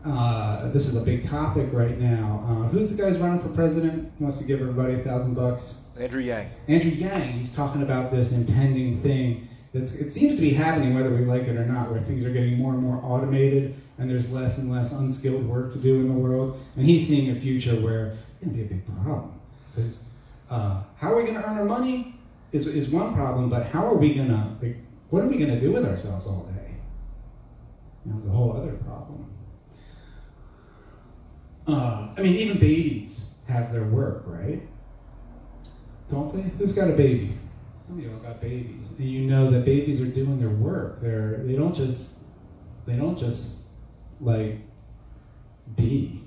Uh, 0.05 0.71
this 0.71 0.87
is 0.87 0.97
a 0.97 1.05
big 1.05 1.29
topic 1.29 1.69
right 1.73 1.99
now. 1.99 2.45
Uh, 2.49 2.69
who's 2.69 2.95
the 2.97 3.03
guy 3.03 3.11
who's 3.11 3.19
running 3.19 3.41
for 3.41 3.49
president? 3.49 4.11
He 4.17 4.25
wants 4.25 4.39
to 4.39 4.45
give 4.45 4.61
everybody 4.61 4.95
a 4.95 5.05
thousand 5.05 5.35
bucks. 5.35 5.83
Andrew 5.99 6.23
Yang. 6.23 6.51
Andrew 6.69 6.91
Yang, 6.91 7.33
he's 7.33 7.55
talking 7.55 7.83
about 7.83 8.11
this 8.11 8.33
impending 8.33 9.01
thing 9.03 9.49
that's 9.75 9.95
it 9.97 10.11
seems 10.11 10.37
to 10.37 10.41
be 10.41 10.51
happening 10.51 10.95
whether 10.95 11.11
we 11.11 11.25
like 11.25 11.43
it 11.43 11.57
or 11.57 11.67
not, 11.67 11.91
where 11.91 12.01
things 12.01 12.25
are 12.25 12.33
getting 12.33 12.57
more 12.57 12.73
and 12.73 12.83
more 12.83 13.01
automated 13.05 13.75
and 13.99 14.09
there's 14.11 14.33
less 14.33 14.59
and 14.59 14.73
less 14.73 14.93
unskilled 14.93 15.47
work 15.47 15.73
to 15.75 15.79
do 15.79 16.01
in 16.01 16.09
the 16.09 16.15
world. 16.15 16.59
And 16.77 16.87
he's 16.87 17.07
seeing 17.07 17.37
a 17.37 17.39
future 17.39 17.75
where 17.77 18.17
it's 18.31 18.43
going 18.43 18.57
to 18.57 18.57
be 18.57 18.63
a 18.63 18.65
big 18.65 18.87
problem. 18.87 19.39
Because 19.75 20.05
uh, 20.49 20.83
how 20.97 21.13
are 21.13 21.17
we 21.17 21.25
going 21.25 21.35
to 21.35 21.47
earn 21.47 21.59
our 21.59 21.65
money 21.67 22.15
is, 22.51 22.67
is 22.67 22.89
one 22.89 23.15
problem, 23.15 23.51
but 23.51 23.67
how 23.67 23.87
are 23.87 23.95
we 23.95 24.15
going 24.15 24.29
to, 24.29 24.57
like, 24.63 24.79
what 25.11 25.23
are 25.23 25.27
we 25.27 25.37
going 25.37 25.51
to 25.51 25.61
do 25.61 25.73
with 25.73 25.85
ourselves 25.85 26.27
all 26.27 26.51
day? 26.57 26.75
You 28.07 28.13
know, 28.13 28.19
it's 28.19 28.27
a 28.27 28.31
whole 28.31 28.57
other 28.57 28.73
problem. 28.73 29.31
Uh, 31.73 32.09
I 32.17 32.23
mean, 32.23 32.35
even 32.35 32.59
babies 32.59 33.35
have 33.49 33.73
their 33.73 33.85
work, 33.85 34.25
right? 34.27 34.63
Don't 36.11 36.35
they? 36.35 36.43
Who's 36.59 36.73
got 36.73 36.91
a 36.91 36.95
baby? 36.95 37.37
Some 37.81 37.99
of 37.99 38.05
you 38.05 38.13
all 38.13 38.19
got 38.19 38.41
babies, 38.41 38.87
and 38.99 39.09
you 39.09 39.23
know 39.23 39.51
that 39.51 39.65
babies 39.65 40.01
are 40.01 40.07
doing 40.07 40.41
their 40.41 40.51
work. 40.51 41.01
They're 41.01 41.39
they 41.45 41.55
don't 41.55 41.75
just 41.75 42.25
they 42.87 42.97
don't 42.97 43.19
just 43.19 43.69
like 44.21 44.59
be. 45.77 46.23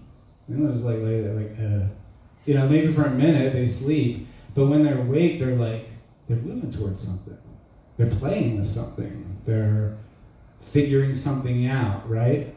They 0.48 0.58
don't 0.58 0.72
just 0.72 0.86
like 0.86 0.98
lay 0.98 1.22
there 1.22 1.34
like 1.34 1.56
uh, 1.60 1.88
you 2.46 2.54
know 2.54 2.68
maybe 2.68 2.92
for 2.94 3.04
a 3.04 3.12
minute 3.12 3.54
they 3.54 3.68
sleep, 3.68 4.28
but 4.56 4.68
when 4.68 4.84
they're 4.84 5.00
awake 5.00 5.40
they're 5.40 5.56
like 5.56 5.90
they're 6.28 6.38
moving 6.38 6.72
towards 6.72 7.02
something. 7.02 7.38
They're 7.98 8.10
playing 8.10 8.60
with 8.60 8.70
something. 8.70 9.42
They're 9.46 9.98
figuring 10.60 11.16
something 11.16 11.68
out, 11.68 12.10
right? 12.10 12.53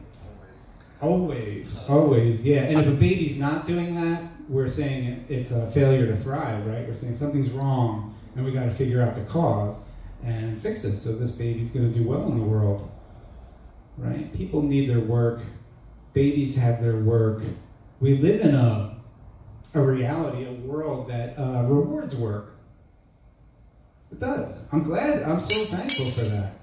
Always, 1.01 1.85
always, 1.87 2.43
yeah. 2.43 2.61
And 2.61 2.79
if 2.79 2.87
a 2.87 2.91
baby's 2.91 3.37
not 3.37 3.67
doing 3.67 3.95
that, 3.95 4.23
we're 4.49 4.69
saying 4.69 5.25
it's 5.29 5.51
a 5.51 5.69
failure 5.71 6.07
to 6.07 6.17
thrive, 6.17 6.65
right? 6.65 6.87
We're 6.87 6.97
saying 6.97 7.15
something's 7.15 7.51
wrong, 7.51 8.15
and 8.35 8.43
we 8.43 8.51
got 8.51 8.65
to 8.65 8.71
figure 8.71 9.01
out 9.01 9.15
the 9.15 9.21
cause 9.21 9.75
and 10.23 10.59
fix 10.61 10.83
it 10.83 10.97
so 10.97 11.13
this 11.13 11.33
baby's 11.33 11.69
going 11.69 11.91
to 11.91 11.99
do 11.99 12.07
well 12.07 12.31
in 12.31 12.39
the 12.39 12.43
world, 12.43 12.89
right? 13.97 14.33
People 14.33 14.63
need 14.63 14.89
their 14.89 14.99
work. 14.99 15.41
Babies 16.13 16.55
have 16.55 16.81
their 16.81 16.97
work. 16.97 17.43
We 17.99 18.17
live 18.17 18.41
in 18.41 18.55
a 18.55 18.97
a 19.73 19.81
reality, 19.81 20.45
a 20.45 20.51
world 20.51 21.09
that 21.09 21.37
uh, 21.37 21.63
rewards 21.63 22.15
work. 22.15 22.53
It 24.11 24.19
does. 24.19 24.67
I'm 24.71 24.83
glad. 24.83 25.23
I'm 25.23 25.39
so 25.39 25.75
thankful 25.75 26.05
for 26.05 26.29
that. 26.29 26.53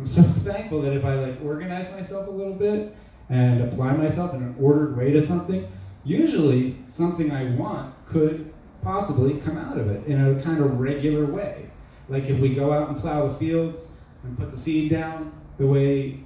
I'm 0.00 0.06
so 0.06 0.22
thankful 0.50 0.82
that 0.82 0.94
if 0.94 1.04
I 1.04 1.14
like 1.14 1.38
organize 1.44 1.90
myself 1.92 2.26
a 2.26 2.30
little 2.30 2.54
bit 2.54 2.96
and 3.28 3.62
apply 3.62 3.96
myself 3.96 4.34
in 4.34 4.42
an 4.42 4.56
ordered 4.60 4.96
way 4.96 5.12
to 5.12 5.22
something, 5.24 5.70
usually 6.04 6.76
something 6.88 7.30
I 7.30 7.54
want 7.56 7.94
could 8.06 8.52
possibly 8.82 9.38
come 9.40 9.56
out 9.56 9.78
of 9.78 9.88
it 9.88 10.06
in 10.06 10.20
a 10.20 10.42
kind 10.42 10.62
of 10.62 10.80
regular 10.80 11.24
way. 11.26 11.70
Like 12.08 12.24
if 12.24 12.38
we 12.38 12.54
go 12.54 12.72
out 12.72 12.88
and 12.88 12.98
plow 12.98 13.28
the 13.28 13.34
fields 13.34 13.86
and 14.24 14.36
put 14.36 14.50
the 14.50 14.58
seed 14.58 14.90
down 14.90 15.32
the 15.58 15.66
way 15.66 16.20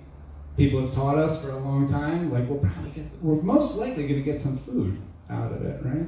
people 0.57 0.81
have 0.81 0.95
taught 0.95 1.19
us 1.19 1.43
for 1.43 1.51
a 1.51 1.59
long 1.59 1.91
time, 1.91 2.33
like 2.33 2.49
we'll 2.49 2.59
probably 2.59 2.91
get, 2.91 3.05
we're 3.21 3.41
most 3.43 3.77
likely 3.77 4.09
going 4.09 4.23
to 4.25 4.33
get 4.33 4.41
some 4.41 4.57
food 4.59 5.01
out 5.29 5.53
of 5.53 5.65
it, 5.65 5.81
right? 5.85 6.07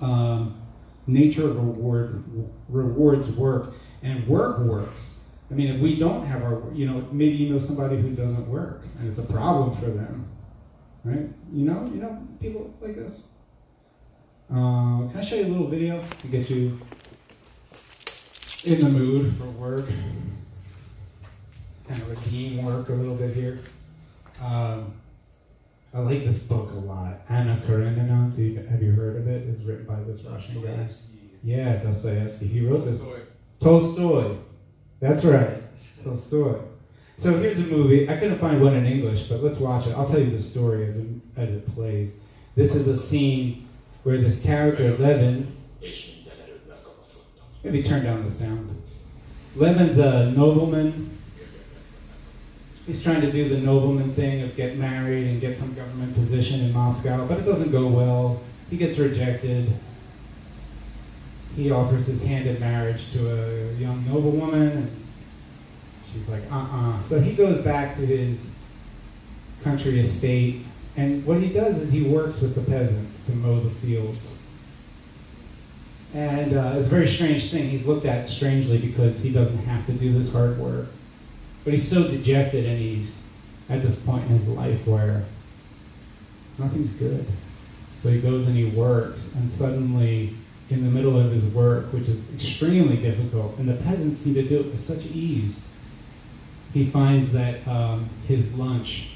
Um, 0.00 0.60
nature 1.06 1.46
reward 1.46 2.24
rewards 2.68 3.30
work, 3.32 3.74
And 4.02 4.26
work 4.26 4.58
works. 4.60 5.19
I 5.50 5.54
mean, 5.54 5.74
if 5.74 5.80
we 5.80 5.98
don't 5.98 6.24
have 6.26 6.42
our, 6.42 6.62
you 6.72 6.86
know, 6.86 7.06
maybe 7.10 7.34
you 7.34 7.52
know 7.52 7.58
somebody 7.58 7.96
who 7.96 8.10
doesn't 8.10 8.48
work, 8.48 8.84
and 8.98 9.08
it's 9.08 9.18
a 9.18 9.24
problem 9.24 9.76
for 9.76 9.86
them, 9.86 10.28
right? 11.02 11.28
You 11.52 11.64
know, 11.64 11.90
you 11.92 12.00
know 12.00 12.22
people 12.40 12.72
like 12.80 12.94
this. 12.94 13.24
Uh, 14.48 15.08
can 15.08 15.16
I 15.16 15.20
show 15.24 15.36
you 15.36 15.46
a 15.46 15.48
little 15.48 15.66
video 15.66 16.02
to 16.20 16.26
get 16.28 16.50
you 16.50 16.80
in 18.64 18.80
the 18.80 18.90
mood 18.90 19.34
for 19.36 19.46
work? 19.46 19.86
Kind 21.88 22.02
of 22.02 22.12
a 22.12 22.28
teamwork 22.28 22.88
a 22.88 22.92
little 22.92 23.16
bit 23.16 23.34
here. 23.34 23.60
Um, 24.40 24.92
I 25.92 25.98
like 25.98 26.24
this 26.24 26.44
book 26.44 26.70
a 26.70 26.78
lot. 26.78 27.22
Anna 27.28 27.60
Karenina. 27.66 28.32
Do 28.36 28.42
you, 28.42 28.62
have 28.62 28.80
you 28.80 28.92
heard 28.92 29.16
of 29.16 29.26
it? 29.26 29.48
It's 29.48 29.64
written 29.64 29.86
by 29.86 30.00
this 30.02 30.22
Russian 30.22 30.62
guy. 30.62 30.88
Yeah, 31.42 31.76
Dostoevsky. 31.76 32.46
He 32.46 32.64
wrote 32.64 32.84
this. 32.84 33.02
Tolstoy. 33.60 34.36
That's 35.00 35.24
right. 35.24 35.62
Tolstoy. 36.04 36.60
So 37.18 37.38
here's 37.38 37.58
a 37.58 37.62
movie. 37.62 38.08
I 38.08 38.16
couldn't 38.16 38.38
find 38.38 38.62
one 38.62 38.74
in 38.74 38.86
English, 38.86 39.24
but 39.24 39.42
let's 39.42 39.58
watch 39.58 39.86
it. 39.86 39.92
I'll 39.92 40.08
tell 40.08 40.20
you 40.20 40.30
the 40.30 40.42
story 40.42 40.86
as 40.86 40.98
it, 40.98 41.06
as 41.36 41.50
it 41.50 41.66
plays. 41.74 42.16
This 42.54 42.74
is 42.74 42.88
a 42.88 42.96
scene 42.96 43.68
where 44.02 44.18
this 44.18 44.42
character, 44.42 44.96
Levin, 44.96 45.54
maybe 47.62 47.82
turn 47.82 48.04
down 48.04 48.24
the 48.24 48.30
sound. 48.30 48.82
Levin's 49.56 49.98
a 49.98 50.30
nobleman. 50.30 51.18
He's 52.86 53.02
trying 53.02 53.20
to 53.20 53.30
do 53.30 53.48
the 53.48 53.58
nobleman 53.58 54.12
thing 54.14 54.42
of 54.42 54.56
get 54.56 54.76
married 54.76 55.26
and 55.26 55.40
get 55.40 55.58
some 55.58 55.74
government 55.74 56.14
position 56.14 56.60
in 56.60 56.72
Moscow, 56.72 57.26
but 57.26 57.38
it 57.38 57.44
doesn't 57.44 57.70
go 57.70 57.86
well. 57.86 58.42
He 58.70 58.76
gets 58.76 58.98
rejected. 58.98 59.70
He 61.56 61.70
offers 61.70 62.06
his 62.06 62.24
hand 62.24 62.46
in 62.46 62.58
marriage 62.60 63.12
to 63.12 63.30
a 63.30 63.74
young 63.74 64.06
noblewoman, 64.06 64.68
and 64.68 65.06
she's 66.12 66.28
like, 66.28 66.42
uh 66.50 66.56
uh 66.56 66.90
uh 66.90 67.02
So 67.02 67.20
he 67.20 67.34
goes 67.34 67.62
back 67.62 67.96
to 67.96 68.06
his 68.06 68.54
country 69.62 70.00
estate, 70.00 70.62
and 70.96 71.24
what 71.24 71.42
he 71.42 71.48
does 71.48 71.78
is 71.78 71.92
he 71.92 72.02
works 72.04 72.40
with 72.40 72.54
the 72.54 72.62
peasants 72.62 73.24
to 73.26 73.32
mow 73.32 73.60
the 73.60 73.70
fields. 73.70 74.38
And 76.12 76.56
uh, 76.56 76.74
it's 76.76 76.86
a 76.86 76.90
very 76.90 77.08
strange 77.08 77.50
thing. 77.50 77.68
He's 77.68 77.86
looked 77.86 78.04
at 78.04 78.28
strangely 78.28 78.78
because 78.78 79.22
he 79.22 79.32
doesn't 79.32 79.58
have 79.58 79.86
to 79.86 79.92
do 79.92 80.12
this 80.12 80.32
hard 80.32 80.58
work. 80.58 80.88
But 81.62 81.72
he's 81.72 81.88
so 81.88 82.08
dejected 82.08 82.64
and 82.64 82.78
he's 82.78 83.22
at 83.68 83.82
this 83.82 84.02
point 84.02 84.24
in 84.24 84.30
his 84.30 84.48
life 84.48 84.86
where 84.86 85.24
nothing's 86.58 86.94
good. 86.94 87.24
So 88.02 88.08
he 88.08 88.20
goes 88.20 88.46
and 88.46 88.56
he 88.56 88.64
works, 88.64 89.34
and 89.34 89.50
suddenly, 89.50 90.34
in 90.70 90.84
the 90.84 90.90
middle 90.90 91.18
of 91.18 91.32
his 91.32 91.42
work, 91.52 91.92
which 91.92 92.08
is 92.08 92.20
extremely 92.34 92.96
difficult, 92.96 93.58
and 93.58 93.68
the 93.68 93.74
peasants 93.74 94.20
seem 94.20 94.34
to 94.34 94.42
do 94.42 94.60
it 94.60 94.66
with 94.66 94.80
such 94.80 95.04
ease, 95.06 95.66
he 96.72 96.86
finds 96.86 97.32
that 97.32 97.66
um, 97.66 98.08
his 98.28 98.54
lunch, 98.54 99.10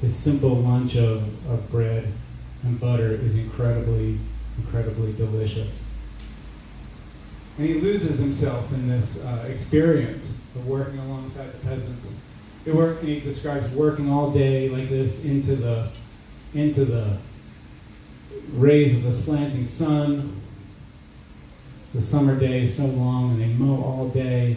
his 0.00 0.16
simple 0.16 0.56
lunch 0.56 0.96
of, 0.96 1.22
of 1.50 1.70
bread 1.70 2.10
and 2.62 2.80
butter, 2.80 3.12
is 3.12 3.36
incredibly, 3.36 4.18
incredibly 4.56 5.12
delicious. 5.12 5.84
And 7.58 7.68
he 7.68 7.74
loses 7.74 8.18
himself 8.18 8.72
in 8.72 8.88
this 8.88 9.22
uh, 9.22 9.46
experience 9.48 10.38
of 10.56 10.66
working 10.66 10.98
alongside 10.98 11.52
the 11.52 11.58
peasants. 11.58 12.14
Work, 12.66 13.02
he 13.02 13.20
describes 13.20 13.70
working 13.74 14.10
all 14.10 14.30
day 14.30 14.70
like 14.70 14.88
this 14.88 15.26
into 15.26 15.54
the 15.54 15.90
into 16.54 16.86
the 16.86 17.18
rays 18.54 18.96
of 18.96 19.02
the 19.02 19.12
slanting 19.12 19.66
sun. 19.66 20.40
The 21.94 22.02
summer 22.02 22.38
day 22.38 22.64
is 22.64 22.76
so 22.76 22.86
long, 22.86 23.30
and 23.30 23.40
they 23.40 23.46
mow 23.46 23.82
all 23.82 24.08
day. 24.08 24.56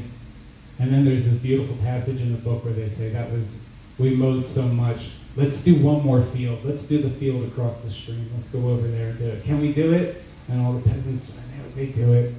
And 0.80 0.92
then 0.92 1.06
there's 1.06 1.26
this 1.30 1.40
beautiful 1.40 1.76
passage 1.78 2.20
in 2.20 2.32
the 2.32 2.38
book 2.38 2.66
where 2.66 2.74
they 2.74 2.90
say 2.90 3.10
that 3.10 3.32
was 3.32 3.64
we 4.00 4.16
mowed 4.16 4.48
so 4.48 4.64
much. 4.64 5.10
Let's 5.36 5.64
do 5.64 5.76
one 5.76 6.04
more 6.04 6.22
field. 6.22 6.66
Let's 6.66 6.88
do 6.88 6.98
the 6.98 7.10
field 7.12 7.48
across 7.48 7.84
the 7.84 7.92
stream. 7.92 8.30
Let's 8.36 8.50
go 8.50 8.68
over 8.70 8.88
there 8.88 9.10
and 9.10 9.20
do 9.20 9.26
it. 9.26 9.44
Can 9.44 9.62
we 9.62 9.72
do 9.72 9.94
it? 9.94 10.24
And 10.50 10.66
all 10.66 10.74
the 10.74 10.90
peasants, 10.90 11.32
they 11.76 11.88
do 11.88 12.14
it. 12.14 12.34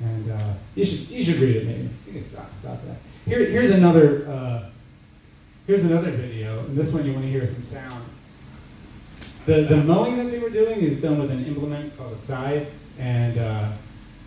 And 0.00 0.30
uh, 0.30 0.54
you 0.74 0.84
should 0.84 1.10
you 1.10 1.24
should 1.24 1.36
read 1.36 1.56
it 1.56 1.66
maybe. 1.66 1.90
You 2.06 2.12
can 2.12 2.24
stop 2.24 2.54
stop 2.54 2.80
that. 2.86 2.96
Here 3.26 3.44
here's 3.46 3.72
another 3.72 4.28
uh, 4.28 4.70
here's 5.66 5.84
another 5.84 6.12
video. 6.12 6.60
And 6.60 6.76
this 6.76 6.92
one 6.92 7.04
you 7.04 7.12
want 7.12 7.24
to 7.24 7.30
hear 7.30 7.46
some 7.46 7.64
sound. 7.64 8.04
The 9.46 9.62
the 9.62 9.76
mowing 9.78 10.16
that 10.18 10.30
they 10.30 10.38
were 10.38 10.50
doing 10.50 10.80
is 10.80 11.02
done 11.02 11.18
with 11.18 11.30
an 11.30 11.44
implement 11.44 11.96
called 11.98 12.12
a 12.12 12.18
scythe, 12.18 12.68
and 12.98 13.38
uh, 13.38 13.72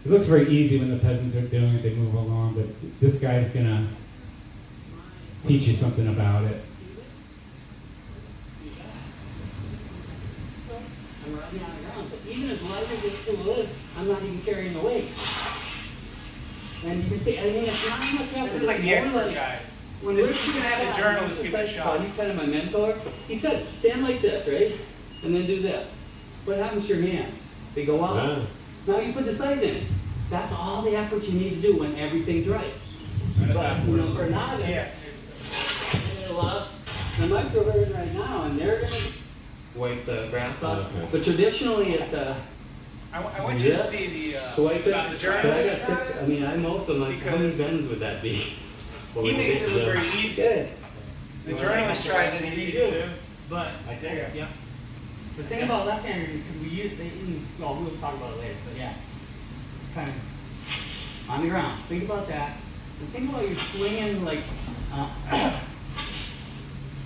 it 0.06 0.12
looks 0.12 0.28
very 0.28 0.48
easy 0.50 0.80
when 0.80 0.90
the 0.90 0.98
peasants 0.98 1.36
are 1.36 1.42
doing 1.48 1.76
it. 1.76 1.84
They 1.84 1.94
move 1.94 2.14
along, 2.14 2.56
but 2.56 2.66
this 3.00 3.20
guy's 3.22 3.54
gonna 3.54 3.88
teach 5.46 5.68
you 5.68 5.76
something 5.76 6.08
about 6.08 6.44
it. 6.46 6.62
I'm 11.26 11.40
running 11.40 11.62
out 11.62 11.70
of 11.70 11.86
ground, 11.86 12.12
but 12.12 12.32
even 12.32 12.50
as 12.50 12.62
light 12.64 12.84
as 12.92 13.04
it 13.06 13.14
still 13.22 13.50
is, 13.52 13.70
I'm 13.98 14.08
not 14.08 14.22
even 14.24 14.42
carrying 14.42 14.74
the 14.74 14.80
weight. 14.80 15.10
And 16.86 17.02
you 17.04 17.10
can 17.10 17.24
see, 17.24 17.40
I 17.40 17.44
mean, 17.44 17.64
it's 17.66 17.88
not 17.90 18.00
much 18.00 18.34
effort. 18.36 18.52
This 18.52 18.62
is 18.62 18.68
like 18.68 18.82
the 18.82 18.90
It's 18.90 19.12
more 19.12 19.22
expert 19.22 19.28
like- 19.28 19.36
guy. 19.36 19.60
When 20.02 20.18
This 20.18 20.28
Rick 20.28 20.36
is 20.36 20.46
gonna 20.48 20.60
have 20.66 20.80
the 20.88 20.94
sat, 20.94 20.98
journalist 21.02 21.42
he's 21.42 21.44
give 21.44 21.54
it 21.54 21.58
a 21.58 21.64
like, 21.64 21.70
shot. 21.74 22.02
He's 22.06 22.16
kind 22.18 22.30
of 22.32 22.36
my 22.36 22.46
mentor. 22.46 22.96
He 23.30 23.40
said, 23.40 23.66
stand 23.80 24.04
like 24.04 24.22
this, 24.22 24.46
right? 24.46 24.78
And 25.24 25.34
then 25.34 25.48
do 25.48 25.62
this. 25.62 25.88
What 26.44 26.58
happens 26.58 26.88
to 26.88 26.94
your 26.98 27.08
hands? 27.08 27.34
They 27.74 27.86
go 27.86 28.04
out. 28.04 28.42
Now 28.88 29.00
you 29.00 29.14
put 29.14 29.26
the 29.26 29.38
scythe 29.38 29.62
in. 29.62 29.86
That's 30.30 30.52
all 30.54 30.82
the 30.82 30.96
effort 30.96 31.24
you 31.24 31.40
need 31.40 31.62
to 31.62 31.62
do 31.62 31.78
when 31.78 31.96
everything's 31.98 32.48
right. 32.48 32.74
But, 33.54 33.78
you 33.86 33.98
know, 33.98 34.14
for 34.16 34.26
novice, 34.26 34.68
Yeah. 34.70 34.88
it'll, 36.24 36.42
uh, 36.42 36.68
the 37.20 37.28
microversion 37.28 37.94
right 37.96 38.14
now, 38.14 38.44
and 38.44 38.60
they're 38.60 38.82
gonna 38.82 38.96
wipe 39.76 40.06
the 40.06 40.28
grass 40.30 40.62
off. 40.64 40.90
But 41.12 41.24
traditionally, 41.24 41.94
it's, 41.94 42.14
uh, 42.14 42.36
I, 43.14 43.22
I 43.22 43.44
want 43.44 43.60
you 43.62 43.72
to 43.74 43.80
see 43.84 44.08
the, 44.32 44.38
uh, 44.40 44.56
So 44.56 44.68
I 44.70 44.78
could, 44.80 44.88
about 44.88 45.12
the 45.12 45.20
so 45.20 45.32
I 45.38 45.42
journalist. 45.42 45.88
got 45.88 46.08
sick, 46.08 46.16
I 46.22 46.26
mean, 46.26 46.46
I'm 46.46 46.66
also 46.66 46.96
like, 46.98 47.20
how 47.22 47.32
many 47.36 47.50
Because- 47.52 47.58
bends 47.58 47.90
would 47.90 48.00
that 48.00 48.22
be? 48.22 48.54
What 49.14 49.26
He 49.26 49.38
makes 49.38 49.62
it 49.62 49.70
it 49.70 49.74
look 49.74 49.94
very 49.94 50.08
easy. 50.20 50.42
Good. 50.42 50.70
The 51.46 51.54
journalist 51.54 52.06
tries 52.06 52.34
it 52.42 52.46
easy 52.46 52.72
to 52.72 52.92
do. 52.92 53.04
But, 53.50 53.68
Like 53.88 54.02
there. 54.02 54.32
yeah. 54.34 54.48
The 55.36 55.44
thing 55.44 55.64
about 55.64 55.88
left-handers 55.88 56.36
is, 56.36 56.42
cause 56.46 56.62
we 56.62 56.70
use, 56.70 56.98
they, 56.98 57.12
well, 57.60 57.76
we'll 57.76 57.96
talk 57.98 58.14
about 58.14 58.34
it 58.34 58.40
later, 58.40 58.56
but 58.68 58.78
yeah. 58.78 58.94
Kind 59.96 60.10
of 60.10 60.16
on 61.30 61.42
the 61.42 61.50
ground, 61.50 61.82
think 61.88 62.04
about 62.04 62.28
that. 62.28 62.58
And 63.00 63.10
think 63.10 63.30
about 63.30 63.48
you 63.48 63.56
swinging 63.72 64.24
like, 64.24 64.44
uh, 64.94 65.10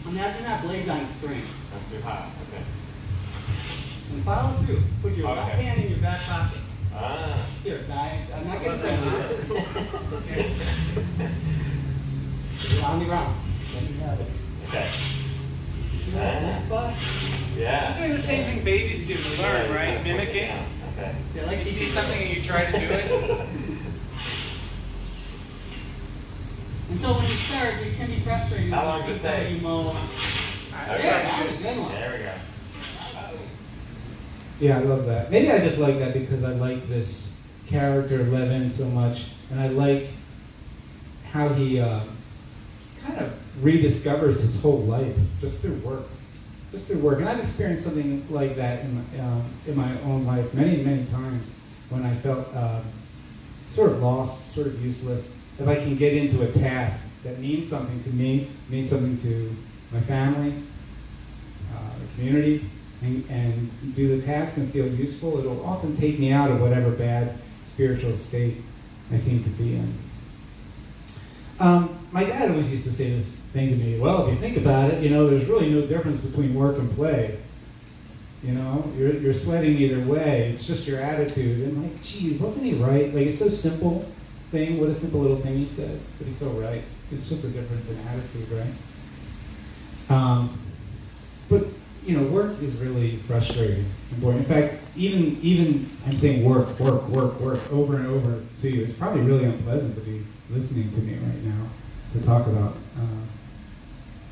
imagine 0.06 0.44
that 0.44 0.62
blade 0.64 0.90
on 0.90 1.00
a 1.00 1.14
string. 1.18 1.44
That's 1.72 1.90
too 1.90 2.02
high, 2.02 2.30
okay. 2.50 2.64
And 4.12 4.24
follow 4.26 4.58
through, 4.66 4.84
put 5.02 5.14
your 5.14 5.34
left 5.34 5.52
hand 5.52 5.84
in 5.84 5.92
your 5.92 6.00
back 6.00 6.22
pocket. 6.22 6.60
Ah. 6.94 7.46
Here, 7.64 7.86
guy, 7.88 8.26
I'm 8.36 8.48
not 8.48 8.64
gonna 8.64 8.80
send 8.80 9.06
you. 9.06 9.12
On 12.84 13.00
the 13.00 13.06
ground. 13.06 13.36
Let 13.74 13.84
me 13.84 13.98
have 14.00 14.20
it. 14.20 14.28
Okay. 14.68 14.92
See 16.08 16.14
that 16.14 16.42
back 16.42 16.66
spot? 16.66 16.94
You're 17.56 17.64
Yeah. 17.66 17.98
doing 17.98 18.14
the 18.14 18.22
same 18.22 18.46
thing 18.46 18.64
babies 18.64 19.06
do 19.06 19.16
to 19.16 19.42
learn, 19.42 19.74
right? 19.76 20.02
Mimicking. 20.04 20.52
Okay. 20.98 21.12
They 21.34 21.46
like 21.46 21.66
You 21.66 21.72
see 21.72 21.90
something 21.90 22.22
and 22.22 22.38
you 22.38 22.42
try 22.42 22.66
to 22.66 22.72
do 22.72 22.86
it. 22.94 23.48
And 26.90 27.02
so 27.02 27.14
when 27.16 27.28
you 27.28 27.34
start, 27.34 27.74
it 27.82 27.98
can 27.98 28.08
be 28.10 28.20
frustrating. 28.22 28.70
How 28.70 28.86
long 28.86 29.06
does 29.06 29.18
it 29.18 29.22
take? 29.22 29.52
You 29.54 29.60
mow. 29.62 29.94
That's 30.72 31.02
There, 31.02 31.14
right. 31.14 31.24
that's 31.46 31.60
a 31.60 31.62
good 31.62 31.78
one. 31.80 31.92
There 31.92 32.12
we 32.14 32.24
go. 32.24 32.34
Yeah, 34.62 34.78
I 34.80 34.82
love 34.84 35.06
that. 35.08 35.30
Maybe 35.30 35.52
I 35.52 35.60
just 35.60 35.80
like 35.80 36.00
that 36.00 36.14
because 36.14 36.46
I 36.46 36.54
like 36.54 36.88
this 36.88 37.42
character 37.68 38.24
Levin 38.24 38.72
so 38.72 38.86
much, 38.86 39.26
and 39.52 39.60
I 39.60 39.68
like 39.68 40.08
how 41.34 41.50
he 41.50 41.82
uh, 41.82 42.00
kind 43.06 43.20
of 43.20 43.34
rediscovers 43.62 44.42
his 44.42 44.62
whole 44.62 44.82
life 44.82 45.16
just 45.42 45.62
through 45.62 45.76
work, 45.78 46.04
just 46.72 46.88
through 46.88 47.00
work. 47.00 47.20
And 47.20 47.30
I've 47.30 47.40
experienced 47.40 47.84
something 47.84 48.26
like 48.30 48.56
that 48.56 48.82
in 48.82 48.96
my, 48.96 49.20
um, 49.20 49.46
in 49.66 49.76
my 49.76 50.02
own 50.02 50.26
life 50.26 50.54
many, 50.54 50.84
many 50.84 51.06
times 51.06 51.52
when 51.90 52.04
I 52.04 52.16
felt 52.16 52.54
um, 52.56 52.84
sort 53.72 53.92
of 53.92 54.02
lost, 54.02 54.54
sort 54.54 54.68
of 54.68 54.84
useless. 54.84 55.40
If 55.60 55.68
I 55.68 55.76
can 55.76 55.96
get 55.96 56.14
into 56.14 56.44
a 56.44 56.52
task 56.52 57.10
that 57.24 57.40
means 57.40 57.70
something 57.70 58.04
to 58.04 58.10
me, 58.10 58.50
means 58.70 58.90
something 58.90 59.20
to 59.22 59.56
my 59.92 60.02
family, 60.02 60.54
uh, 61.76 61.80
the 62.00 62.16
community, 62.16 62.66
and, 63.02 63.24
and 63.30 63.96
do 63.96 64.20
the 64.20 64.26
task 64.26 64.58
and 64.58 64.72
feel 64.72 64.88
useful, 64.88 65.38
it'll 65.40 65.66
often 65.66 65.96
take 65.98 66.20
me 66.20 66.32
out 66.32 66.52
of 66.52 66.62
whatever 66.62 66.92
bad 66.92 67.38
spiritual 67.66 68.18
state 68.18 68.58
I 69.12 69.18
seem 69.18 69.44
to 69.44 69.50
be 69.52 69.76
in. 69.76 69.94
Um, 71.60 71.98
my 72.12 72.24
dad 72.24 72.52
always 72.52 72.70
used 72.72 72.86
to 72.86 72.94
say 72.94 73.12
this 73.12 73.47
thing 73.58 73.70
to 73.70 73.76
me, 73.76 74.00
well, 74.00 74.28
if 74.28 74.34
you 74.34 74.40
think 74.40 74.58
about 74.58 74.92
it, 74.92 75.04
you 75.04 75.10
know, 75.10 75.30
there's 75.30 75.46
really 75.46 75.70
no 75.70 75.86
difference 75.86 76.22
between 76.22 76.54
work 76.54 76.78
and 76.78 76.92
play. 76.94 77.38
You 78.44 78.54
know, 78.54 78.92
you're, 78.96 79.16
you're 79.16 79.34
sweating 79.34 79.78
either 79.78 80.00
way. 80.02 80.52
It's 80.54 80.66
just 80.66 80.88
your 80.88 81.02
attitude. 81.02 81.68
And 81.68 81.84
like, 81.84 82.04
geez, 82.04 82.40
wasn't 82.40 82.66
he 82.66 82.76
right? 82.76 83.14
Like, 83.14 83.28
it's 83.28 83.40
so 83.40 83.50
simple. 83.50 84.08
thing, 84.52 84.80
what 84.80 84.90
a 84.90 84.96
simple 84.96 85.20
little 85.20 85.38
thing 85.38 85.58
he 85.58 85.68
said, 85.68 86.00
but 86.18 86.28
he's 86.28 86.38
so 86.38 86.50
right. 86.52 86.84
It's 87.12 87.28
just 87.30 87.44
a 87.44 87.50
difference 87.50 87.90
in 87.90 87.98
attitude, 88.08 88.50
right? 88.52 90.16
Um, 90.16 90.60
but 91.50 91.66
you 92.06 92.16
know, 92.16 92.24
work 92.28 92.62
is 92.62 92.76
really 92.76 93.18
frustrating 93.18 93.86
and 94.12 94.22
boring. 94.22 94.38
In 94.40 94.46
fact, 94.46 94.76
even 94.96 95.38
even 95.42 95.90
I'm 96.06 96.18
saying 96.18 96.46
work, 96.46 96.80
work, 96.80 97.08
work, 97.10 97.40
work 97.40 97.72
over 97.72 97.98
and 97.98 98.08
over 98.08 98.42
to 98.62 98.70
you. 98.70 98.84
It's 98.84 98.98
probably 98.98 99.22
really 99.22 99.46
unpleasant 99.46 99.96
to 99.96 100.02
be 100.02 100.24
listening 100.50 100.92
to 100.92 101.00
me 101.00 101.16
right 101.16 101.44
now 101.44 101.68
to 102.14 102.22
talk 102.22 102.48
about 102.48 102.76
uh, 102.98 103.24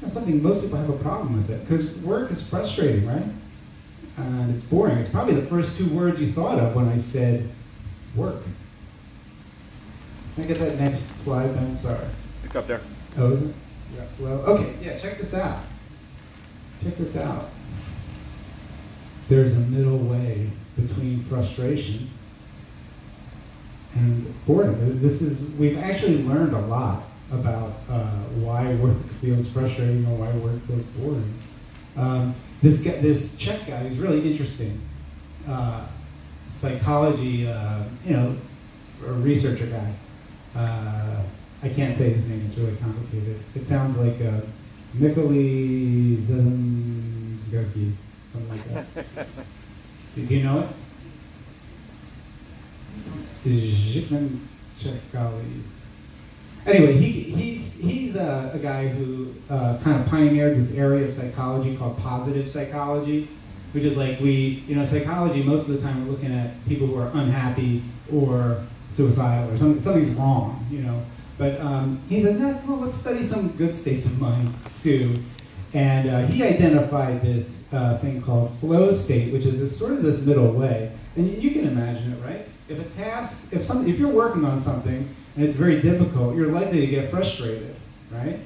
something 0.07 0.41
most 0.41 0.61
people 0.61 0.77
have 0.77 0.89
a 0.89 0.97
problem 0.97 1.37
with 1.37 1.49
it 1.49 1.67
because 1.67 1.95
work 1.97 2.31
is 2.31 2.47
frustrating, 2.49 3.07
right? 3.07 3.25
And 4.17 4.55
it's 4.55 4.65
boring. 4.65 4.97
It's 4.97 5.09
probably 5.09 5.35
the 5.35 5.45
first 5.47 5.77
two 5.77 5.89
words 5.89 6.19
you 6.21 6.31
thought 6.31 6.59
of 6.59 6.75
when 6.75 6.87
I 6.87 6.97
said 6.97 7.49
work. 8.15 8.43
Can 10.35 10.43
I 10.43 10.47
get 10.47 10.57
that 10.57 10.79
next 10.79 11.23
slide, 11.23 11.53
Ben? 11.53 11.77
Sorry. 11.77 12.05
Pick 12.43 12.55
up 12.55 12.67
there. 12.67 12.81
Oh, 13.17 13.33
is 13.33 13.43
it? 13.43 13.55
Yeah. 13.95 14.05
Well, 14.19 14.39
okay. 14.41 14.75
Yeah. 14.81 14.97
Check 14.97 15.17
this 15.17 15.33
out. 15.33 15.59
Check 16.83 16.97
this 16.97 17.17
out. 17.17 17.49
There's 19.27 19.57
a 19.57 19.61
middle 19.61 19.97
way 19.97 20.51
between 20.75 21.23
frustration 21.23 22.09
and 23.95 24.45
boredom. 24.45 25.01
This 25.01 25.21
is 25.21 25.51
we've 25.55 25.77
actually 25.77 26.23
learned 26.23 26.53
a 26.53 26.59
lot 26.59 27.03
about 27.31 27.73
uh, 27.89 28.07
why 28.41 28.73
work 28.75 28.97
feels 29.21 29.49
frustrating 29.51 30.05
or 30.05 30.17
why 30.17 30.31
work 30.37 30.61
feels 30.67 30.83
boring. 30.83 31.33
Um, 31.97 32.35
this 32.61 32.83
guy, 32.83 33.01
this 33.01 33.37
Czech 33.37 33.65
guy, 33.67 33.83
is 33.83 33.97
really 33.97 34.31
interesting. 34.31 34.79
Uh, 35.47 35.85
psychology, 36.49 37.47
uh, 37.47 37.83
you 38.05 38.13
know, 38.13 38.35
researcher 39.01 39.67
guy. 39.67 39.93
Uh, 40.55 41.21
I 41.63 41.69
can't 41.69 41.95
say 41.95 42.11
his 42.11 42.27
name; 42.27 42.45
it's 42.47 42.57
really 42.57 42.75
complicated. 42.77 43.39
It 43.55 43.65
sounds 43.65 43.97
like 43.97 44.21
uh, 44.21 44.41
Zizemski, 44.97 46.25
something 48.31 48.49
like 48.49 48.63
that. 48.73 48.85
Do 50.15 50.21
you 50.21 50.43
know 50.43 50.59
it? 50.59 50.69
Zhikman 53.45 54.39
Chekhali. 54.79 55.74
Anyway, 56.65 56.93
he, 56.97 57.11
he's, 57.11 57.79
he's 57.79 58.15
a, 58.15 58.51
a 58.53 58.59
guy 58.59 58.87
who 58.87 59.33
uh, 59.49 59.77
kind 59.83 60.01
of 60.01 60.07
pioneered 60.07 60.57
this 60.57 60.75
area 60.75 61.05
of 61.05 61.13
psychology 61.13 61.77
called 61.77 61.97
positive 61.99 62.49
psychology, 62.49 63.27
which 63.73 63.83
is 63.83 63.95
like 63.95 64.19
we, 64.19 64.63
you 64.67 64.75
know, 64.75 64.85
psychology, 64.85 65.43
most 65.43 65.69
of 65.69 65.75
the 65.75 65.81
time 65.81 66.05
we're 66.05 66.13
looking 66.13 66.33
at 66.33 66.65
people 66.67 66.87
who 66.87 66.97
are 66.97 67.11
unhappy 67.13 67.83
or 68.11 68.65
suicidal 68.89 69.53
or 69.53 69.57
something, 69.57 69.79
something's 69.81 70.17
wrong, 70.17 70.65
you 70.71 70.79
know. 70.79 71.05
But 71.37 71.59
um, 71.59 72.01
he 72.09 72.21
said, 72.21 72.39
well, 72.67 72.77
let's 72.77 72.95
study 72.95 73.21
some 73.23 73.49
good 73.49 73.75
states 73.75 74.05
of 74.05 74.19
mind 74.19 74.53
too. 74.81 75.23
And 75.73 76.09
uh, 76.09 76.25
he 76.27 76.41
identified 76.41 77.21
this 77.21 77.71
uh, 77.73 77.97
thing 77.97 78.21
called 78.21 78.57
flow 78.59 78.91
state, 78.93 79.33
which 79.33 79.45
is 79.45 79.59
this, 79.59 79.77
sort 79.77 79.91
of 79.91 80.01
this 80.01 80.25
middle 80.25 80.51
way. 80.53 80.93
And 81.17 81.29
you, 81.29 81.49
you 81.49 81.51
can 81.51 81.67
imagine 81.67 82.13
it, 82.13 82.25
right? 82.25 82.47
If 82.69 82.79
a 82.79 82.83
task, 82.95 83.51
if 83.51 83.63
some, 83.63 83.87
if 83.87 83.99
you're 83.99 84.07
working 84.07 84.45
on 84.45 84.59
something 84.59 85.13
and 85.35 85.45
it's 85.45 85.55
very 85.55 85.81
difficult, 85.81 86.35
you're 86.35 86.51
likely 86.51 86.81
to 86.81 86.87
get 86.87 87.09
frustrated, 87.09 87.75
right? 88.11 88.39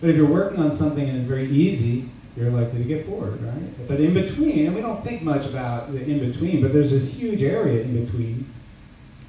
But 0.00 0.10
if 0.10 0.16
you're 0.16 0.26
working 0.26 0.60
on 0.60 0.76
something 0.76 1.08
and 1.08 1.18
it's 1.18 1.26
very 1.26 1.48
easy, 1.48 2.08
you're 2.36 2.50
likely 2.50 2.78
to 2.78 2.84
get 2.84 3.06
bored, 3.08 3.40
right? 3.42 3.88
But 3.88 4.00
in 4.00 4.12
between, 4.12 4.66
and 4.66 4.74
we 4.74 4.80
don't 4.80 5.02
think 5.04 5.22
much 5.22 5.46
about 5.46 5.92
the 5.92 6.02
in 6.02 6.30
between, 6.30 6.60
but 6.60 6.72
there's 6.72 6.90
this 6.90 7.14
huge 7.14 7.42
area 7.42 7.82
in 7.82 8.04
between 8.04 8.52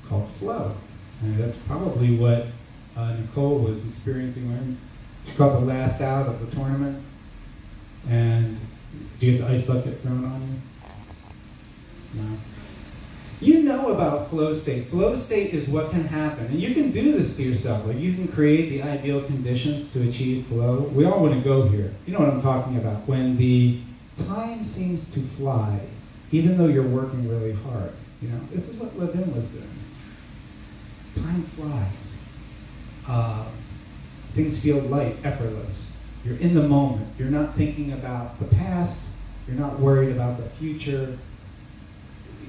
called 0.10 0.30
flow. 0.32 0.76
And 1.22 1.38
that's 1.38 1.58
probably 1.60 2.16
what 2.18 2.48
uh, 2.98 3.14
Nicole 3.14 3.60
was 3.60 3.86
experiencing 3.88 4.50
when 4.50 4.78
she 5.26 5.32
caught 5.34 5.60
the 5.60 5.66
last 5.66 6.02
out 6.02 6.28
of 6.28 6.40
the 6.46 6.56
tournament. 6.56 7.04
And 8.10 8.60
do 9.20 9.26
you 9.26 9.38
get 9.38 9.48
the 9.48 9.54
ice 9.54 9.66
bucket 9.66 10.02
thrown 10.02 10.26
on 10.26 10.42
you? 12.16 12.22
No. 12.22 12.38
You 13.42 13.64
know 13.64 13.92
about 13.94 14.30
flow 14.30 14.54
state. 14.54 14.88
Flow 14.88 15.16
state 15.16 15.54
is 15.54 15.68
what 15.68 15.92
can 15.92 16.06
happen. 16.06 16.46
And 16.46 16.62
you 16.62 16.74
can 16.74 16.92
do 16.92 17.12
this 17.12 17.36
to 17.38 17.44
yourself. 17.44 17.86
Like 17.86 17.98
you 17.98 18.14
can 18.14 18.28
create 18.30 18.70
the 18.70 18.82
ideal 18.82 19.24
conditions 19.24 19.92
to 19.94 20.08
achieve 20.08 20.46
flow. 20.48 20.80
We 20.82 21.06
all 21.06 21.22
want 21.22 21.34
to 21.34 21.42
go 21.42 21.64
here. 21.68 21.94
You 22.06 22.14
know 22.14 22.20
what 22.20 22.30
I'm 22.30 22.42
talking 22.42 22.78
about. 22.78 23.08
When 23.08 23.38
the 23.38 23.82
time 24.28 24.64
seems 24.64 25.12
to 25.14 25.20
fly, 25.20 25.82
even 26.32 26.58
though 26.58 26.68
you're 26.68 26.88
working 26.88 27.30
really 27.30 27.54
hard. 27.54 27.92
You 28.22 28.30
know, 28.30 28.40
this 28.52 28.70
is 28.70 28.78
what 28.78 28.98
Levin 28.98 29.36
was 29.36 29.50
doing. 29.50 29.70
Time 31.16 31.44
flies. 31.44 32.18
Uh, 33.08 33.46
things 34.34 34.60
feel 34.60 34.80
light, 34.80 35.18
effortless. 35.24 35.92
You're 36.24 36.38
in 36.38 36.56
the 36.56 36.68
moment. 36.68 37.08
You're 37.20 37.30
not 37.30 37.56
thinking 37.56 37.94
about 37.94 38.40
the 38.40 38.46
past. 38.56 39.06
You're 39.48 39.58
not 39.58 39.80
worried 39.80 40.10
about 40.10 40.38
the 40.38 40.50
future. 40.50 41.18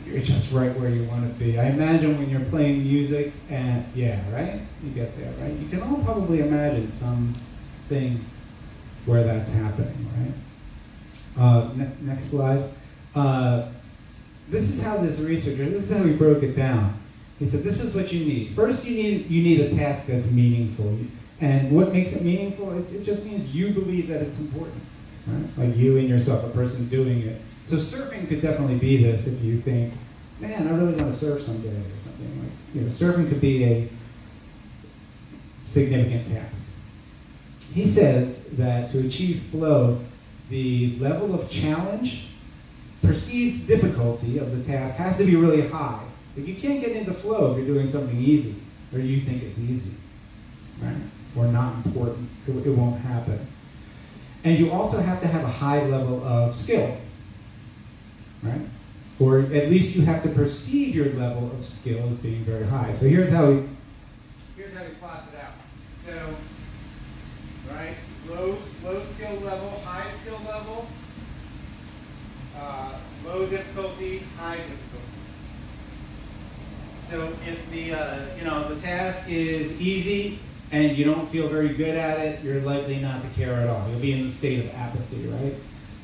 You're 0.07 0.23
just 0.23 0.53
right 0.53 0.73
where 0.79 0.89
you 0.89 1.05
want 1.05 1.25
to 1.27 1.45
be. 1.45 1.59
I 1.59 1.67
imagine 1.67 2.17
when 2.17 2.31
you're 2.31 2.49
playing 2.49 2.85
music, 2.85 3.33
and 3.51 3.85
yeah, 3.95 4.21
right? 4.33 4.61
You 4.85 4.91
get 4.91 5.17
there, 5.19 5.33
right? 5.41 5.53
You 5.53 5.69
can 5.69 5.83
all 5.83 6.03
probably 6.05 6.41
imagine 6.41 6.91
something 6.93 8.25
where 9.05 9.25
that's 9.25 9.53
happening, 9.53 10.09
right? 10.17 11.43
Uh, 11.43 11.71
ne- 11.75 11.91
next 12.03 12.31
slide. 12.31 12.71
Uh, 13.15 13.69
this 14.49 14.71
is 14.71 14.83
how 14.83 14.99
this 14.99 15.21
researcher, 15.21 15.69
this 15.69 15.91
is 15.91 15.97
how 15.97 16.05
he 16.05 16.13
broke 16.13 16.43
it 16.43 16.55
down. 16.55 16.97
He 17.39 17.47
said, 17.47 17.63
this 17.63 17.83
is 17.83 17.95
what 17.95 18.13
you 18.13 18.25
need. 18.25 18.51
First, 18.51 18.87
you 18.87 19.03
need, 19.03 19.29
you 19.29 19.43
need 19.43 19.61
a 19.61 19.75
task 19.75 20.07
that's 20.07 20.31
meaningful. 20.33 20.99
And 21.41 21.71
what 21.73 21.93
makes 21.93 22.17
it 22.17 22.25
meaningful? 22.25 22.79
It, 22.79 22.93
it 22.95 23.05
just 23.05 23.25
means 23.25 23.55
you 23.55 23.71
believe 23.71 24.09
that 24.09 24.23
it's 24.23 24.39
important. 24.39 24.81
Right? 25.27 25.67
Like 25.67 25.77
you 25.77 25.99
and 25.99 26.09
yourself, 26.09 26.45
a 26.45 26.51
person 26.51 26.89
doing 26.89 27.23
it. 27.23 27.43
So 27.67 27.77
surfing 27.77 28.29
could 28.29 28.41
definitely 28.41 28.77
be 28.77 29.03
this 29.03 29.27
if 29.27 29.43
you 29.43 29.59
think, 29.59 29.93
man, 30.39 30.69
I 30.69 30.71
really 30.71 30.95
want 30.95 31.13
to 31.13 31.17
surf 31.17 31.43
someday 31.43 31.69
or 31.69 31.83
something. 32.05 32.41
Like, 32.43 32.53
you 32.75 32.81
know, 32.83 32.89
surfing 32.89 33.29
could 33.29 33.41
be 33.41 33.65
a 33.65 33.89
significant 35.65 36.33
task. 36.33 36.63
He 37.75 37.87
says 37.87 38.47
that 38.53 38.91
to 38.93 39.07
achieve 39.07 39.43
flow, 39.51 40.01
the 40.49 40.97
level 40.99 41.35
of 41.35 41.51
challenge, 41.51 42.29
perceived 43.03 43.67
difficulty 43.67 44.39
of 44.39 44.57
the 44.57 44.65
task 44.65 44.97
has 44.97 45.19
to 45.19 45.25
be 45.25 45.37
really 45.37 45.67
high. 45.69 46.03
Like 46.37 46.47
you 46.47 46.55
can't 46.55 46.81
get 46.81 46.95
into 46.95 47.13
flow 47.13 47.53
if 47.53 47.59
you're 47.59 47.67
doing 47.67 47.89
something 47.89 48.19
easy 48.19 48.55
or 48.93 49.01
you 49.01 49.21
think 49.23 49.43
it's 49.43 49.59
easy, 49.59 49.95
right? 50.81 50.97
Or 51.37 51.47
not 51.47 51.85
important. 51.85 52.29
It, 52.47 52.67
it 52.67 52.71
won't 52.71 53.01
happen. 53.01 53.47
And 54.45 54.59
you 54.59 54.71
also 54.71 55.01
have 55.01 55.21
to 55.21 55.27
have 55.27 55.43
a 55.43 55.49
high 55.49 55.85
level 55.87 56.25
of 56.25 56.55
skill, 56.55 56.97
right? 58.47 58.61
Or 59.19 59.41
at 59.41 59.71
least 59.71 59.97
you 59.97 60.03
have 60.03 60.23
to 60.25 60.29
perceive 60.29 60.95
your 60.95 61.07
level 61.15 61.51
of 61.51 61.65
skill 61.65 62.09
as 62.09 62.19
being 62.19 62.45
very 62.45 62.67
high. 62.67 62.93
So 62.93 63.07
here's 63.07 63.31
how 63.31 63.51
we 63.51 63.69
here's 64.57 64.75
how 64.75 64.85
we 64.85 64.91
plot 64.97 65.25
it 65.33 65.41
out. 65.41 65.53
So, 66.05 66.35
right, 67.75 67.95
low 68.29 68.57
low 68.85 69.03
skill 69.03 69.37
level, 69.41 69.71
high 69.85 70.11
skill 70.11 70.41
level, 70.47 70.87
uh, 72.59 72.93
low 73.25 73.47
difficulty, 73.47 74.23
high 74.39 74.57
difficulty. 74.57 75.07
So 77.07 77.33
if 77.47 77.71
the 77.71 77.95
uh, 77.95 78.37
you 78.37 78.45
know 78.45 78.75
the 78.75 78.81
task 78.83 79.31
is 79.31 79.81
easy 79.81 80.41
and 80.73 80.97
you 80.97 81.05
don't 81.05 81.29
feel 81.29 81.49
very 81.49 81.69
good 81.69 81.97
at 81.97 82.19
it, 82.19 82.43
you're 82.43 82.61
likely 82.61 82.99
not 82.99 83.23
to 83.23 83.29
care 83.29 83.55
at 83.55 83.69
all. 83.69 83.89
You'll 83.89 84.01
be 84.01 84.13
in 84.13 84.27
the 84.27 84.33
state 84.33 84.65
of 84.65 84.75
apathy, 84.75 85.27
right? 85.29 85.55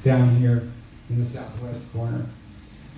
Down 0.04 0.36
here 0.36 0.70
in 1.12 1.18
the 1.18 1.26
southwest 1.26 1.92
corner. 1.92 2.24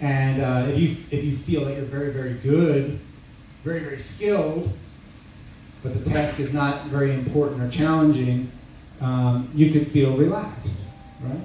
And 0.01 0.43
uh, 0.43 0.67
if 0.71 0.79
you 0.79 0.97
if 1.11 1.25
you 1.25 1.37
feel 1.37 1.65
that 1.65 1.77
you're 1.77 1.85
very 1.85 2.13
very 2.13 2.35
good, 2.35 2.99
very 3.63 3.81
very 3.81 3.99
skilled, 3.99 4.73
but 5.83 6.05
the 6.05 6.11
task 6.11 6.41
is 6.41 6.53
not 6.53 6.87
very 6.87 7.13
important 7.13 7.63
or 7.63 7.71
challenging, 7.71 8.51
um, 9.01 9.51
you 9.55 9.71
could 9.71 9.89
feel 9.89 10.17
relaxed, 10.17 10.85
right? 11.23 11.41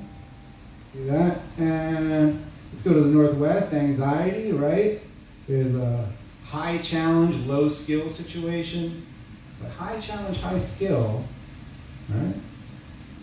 Do 0.94 1.06
that, 1.06 1.42
and 1.58 2.44
let's 2.72 2.84
go 2.84 2.94
to 2.94 3.02
the 3.02 3.10
northwest. 3.10 3.74
Anxiety, 3.74 4.52
right? 4.52 5.02
There's 5.48 5.76
a 5.76 6.10
high 6.46 6.80
challenge, 6.80 7.46
low 7.46 7.68
skill 7.68 8.10
situation. 8.10 9.06
But 9.62 9.72
high 9.72 10.00
challenge, 10.00 10.40
high 10.42 10.58
skill, 10.58 11.24
right? 12.10 12.34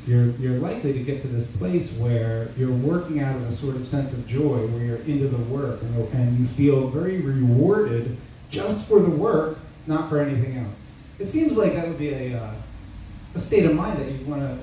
You're, 0.06 0.26
you're 0.38 0.58
likely 0.60 0.92
to 0.92 1.00
get 1.00 1.22
to 1.22 1.28
this 1.28 1.54
place 1.56 1.92
where 1.98 2.50
you're 2.56 2.70
working 2.70 3.20
out 3.20 3.34
of 3.34 3.42
a 3.42 3.52
sort 3.52 3.74
of 3.74 3.88
sense 3.88 4.12
of 4.12 4.26
joy, 4.28 4.64
where 4.68 4.84
you're 4.84 4.98
into 4.98 5.26
the 5.26 5.36
work 5.36 5.82
and, 5.82 6.08
and 6.14 6.38
you 6.38 6.46
feel 6.46 6.88
very 6.88 7.20
rewarded 7.20 8.16
just 8.48 8.88
for 8.88 9.00
the 9.00 9.10
work, 9.10 9.58
not 9.88 10.08
for 10.08 10.20
anything 10.20 10.58
else. 10.58 10.74
It 11.18 11.26
seems 11.26 11.56
like 11.56 11.74
that 11.74 11.88
would 11.88 11.98
be 11.98 12.10
a, 12.10 12.40
uh, 12.40 12.54
a 13.34 13.40
state 13.40 13.64
of 13.64 13.74
mind 13.74 13.98
that 13.98 14.10
you 14.12 14.24
want 14.26 14.42
to 14.42 14.58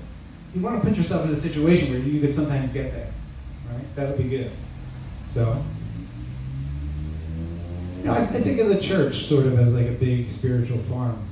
you 0.56 0.62
want 0.62 0.82
to 0.82 0.88
put 0.88 0.96
yourself 0.96 1.26
in 1.28 1.34
a 1.34 1.40
situation 1.40 1.90
where 1.90 2.00
you 2.00 2.22
could 2.22 2.34
sometimes 2.36 2.72
get 2.72 2.92
there, 2.92 3.12
right? 3.72 3.96
That 3.96 4.10
would 4.10 4.18
be 4.20 4.30
good. 4.30 4.52
So 5.32 5.64
You 7.98 8.04
know, 8.06 8.14
I, 8.14 8.20
I 8.20 8.26
think 8.26 8.60
of 8.60 8.68
the 8.68 8.80
church 8.80 9.26
sort 9.26 9.48
of 9.48 9.58
as 9.58 9.74
like 9.74 9.88
a 9.88 9.94
big 9.94 10.30
spiritual 10.30 10.78
farm. 10.78 11.28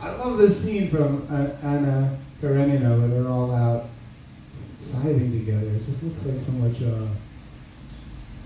I 0.00 0.10
love 0.10 0.38
this 0.38 0.62
scene 0.62 0.90
from 0.90 1.28
uh, 1.30 1.64
Anna 1.64 2.18
Karenina 2.42 2.98
where 2.98 3.08
they're 3.08 3.28
all 3.28 3.54
out 3.54 3.88
scything 4.80 5.30
together. 5.30 5.68
It 5.68 5.86
just 5.86 6.02
looks 6.02 6.26
like 6.26 6.44
so 6.44 6.52
much 6.52 6.82
uh, 6.82 7.06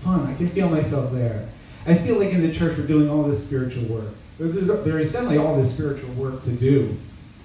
fun. 0.03 0.27
I 0.27 0.35
can 0.35 0.47
feel 0.47 0.69
myself 0.69 1.11
there. 1.11 1.49
I 1.87 1.95
feel 1.95 2.19
like 2.19 2.31
in 2.31 2.45
the 2.45 2.53
church 2.53 2.77
we're 2.77 2.85
doing 2.85 3.09
all 3.09 3.23
this 3.23 3.43
spiritual 3.43 3.85
work. 3.85 4.13
There 4.37 4.99
is 4.99 5.11
definitely 5.11 5.39
all 5.39 5.59
this 5.59 5.73
spiritual 5.73 6.11
work 6.11 6.43
to 6.43 6.51
do, 6.51 6.95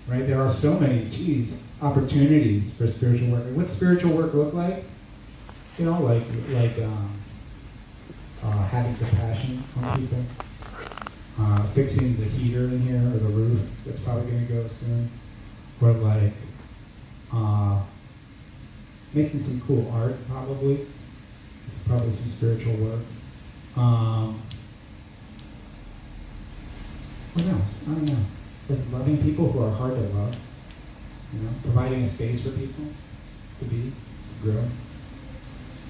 right? 0.06 0.26
There 0.26 0.42
are 0.42 0.50
so 0.50 0.78
many, 0.78 1.08
geez, 1.08 1.66
opportunities 1.80 2.74
for 2.74 2.86
spiritual 2.86 3.28
work. 3.28 3.44
What 3.54 3.68
spiritual 3.68 4.14
work 4.14 4.34
look 4.34 4.52
like? 4.52 4.84
You 5.78 5.86
know, 5.86 6.02
like 6.02 6.22
like 6.50 6.76
um, 6.84 7.10
uh, 8.44 8.66
having 8.68 8.94
compassion 8.96 9.64
on 9.82 9.98
people, 9.98 10.22
uh, 11.40 11.62
fixing 11.68 12.16
the 12.18 12.26
heater 12.26 12.64
in 12.64 12.80
here 12.82 12.98
or 12.98 13.18
the 13.18 13.32
roof 13.32 13.60
that's 13.86 14.00
probably 14.00 14.30
going 14.30 14.46
to 14.46 14.52
go 14.52 14.68
soon, 14.68 15.08
or 15.82 15.92
like 15.92 16.32
uh, 17.32 17.80
making 19.12 19.40
some 19.40 19.60
cool 19.62 19.90
art 19.92 20.16
probably. 20.28 20.86
It's 21.66 21.86
probably 21.86 22.12
some 22.12 22.30
spiritual 22.30 22.74
work. 22.74 23.00
Um, 23.76 24.40
what 27.34 27.46
else? 27.46 27.82
I 27.88 27.94
don't 27.94 28.04
know. 28.04 28.24
Like 28.68 28.78
loving 28.92 29.22
people 29.22 29.50
who 29.50 29.62
are 29.64 29.70
hard 29.70 29.94
to 29.94 30.00
love. 30.00 30.36
You 31.32 31.40
know, 31.40 31.50
providing 31.62 32.02
a 32.04 32.08
space 32.08 32.42
for 32.44 32.50
people 32.50 32.84
to 33.58 33.64
be, 33.64 33.92
to 34.42 34.50
grow. 34.50 34.64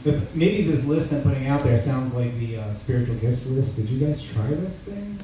If 0.05 0.35
maybe 0.35 0.63
this 0.63 0.85
list 0.87 1.13
I'm 1.13 1.23
putting 1.23 1.47
out 1.47 1.65
there 1.65 1.79
sounds 1.79 2.15
like 2.15 2.39
the 2.39 2.59
uh, 2.59 2.75
spiritual 2.75 3.17
gifts 3.17 3.47
list. 3.47 3.77
Did 3.77 3.89
you 3.89 4.07
guys 4.07 4.23
try 4.23 4.47
this 4.47 4.75
thing? 4.81 5.19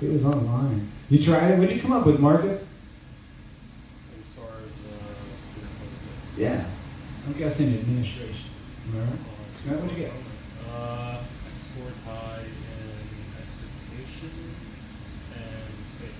It 0.00 0.12
was 0.12 0.24
online. 0.24 0.90
You 1.08 1.22
tried 1.22 1.52
it? 1.52 1.58
What 1.58 1.68
did 1.68 1.76
you 1.76 1.82
come 1.82 1.92
up 1.92 2.06
with, 2.06 2.18
Marcus? 2.18 2.68
I'm 7.34 7.40
guessing 7.40 7.74
administration. 7.74 8.46
Am 8.94 9.00
I? 9.00 9.02
Uh, 9.02 9.74
What'd 9.74 9.90
you 9.98 10.04
get? 10.04 10.12
Uh, 10.70 11.18
I 11.18 11.50
scored 11.50 11.98
high 12.06 12.46
in 12.46 12.94
exhortation 13.34 14.54
and 15.34 15.74
faith, 15.98 16.14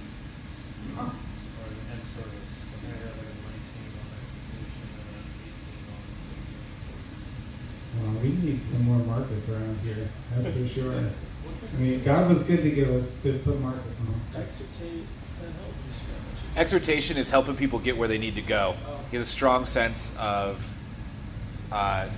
Huh. 0.97 1.03
or 1.15 1.71
and 1.71 2.03
service. 2.03 2.67
I 2.67 2.77
think 2.83 2.99
I 2.99 3.07
got 3.07 3.15
like 3.15 3.31
a 3.31 3.39
19 3.47 3.95
on 3.95 4.11
exhortation 4.11 4.91
and 4.91 5.15
an 5.15 5.27
18 5.39 5.87
on 5.95 6.03
faith 6.27 6.51
and 7.95 8.11
Well, 8.11 8.19
we 8.19 8.31
need 8.51 8.67
some 8.67 8.83
more 8.83 8.99
Marcus 9.07 9.49
around 9.51 9.79
here. 9.87 10.09
That's 10.35 10.51
for 10.51 10.67
sure. 10.67 10.99
I 11.75 11.77
mean, 11.79 12.03
God 12.03 12.29
was 12.29 12.43
good 12.43 12.63
to 12.65 12.71
give 12.73 12.91
us 12.91 13.23
to 13.23 13.39
put 13.39 13.61
Marcus 13.61 14.01
on. 14.01 14.19
Exhortate 14.43 15.07
and 15.47 15.55
help 15.63 15.79
you 15.79 15.95
spell. 15.95 16.61
Exhortation 16.61 17.17
is 17.17 17.31
helping 17.31 17.55
people 17.55 17.79
get 17.79 17.97
where 17.97 18.09
they 18.09 18.19
need 18.19 18.35
to 18.35 18.43
go. 18.43 18.75
He 19.13 19.17
has 19.17 19.29
a 19.29 19.31
strong 19.31 19.65
sense 19.65 20.13
of 20.19 20.74
uh, 21.73 22.09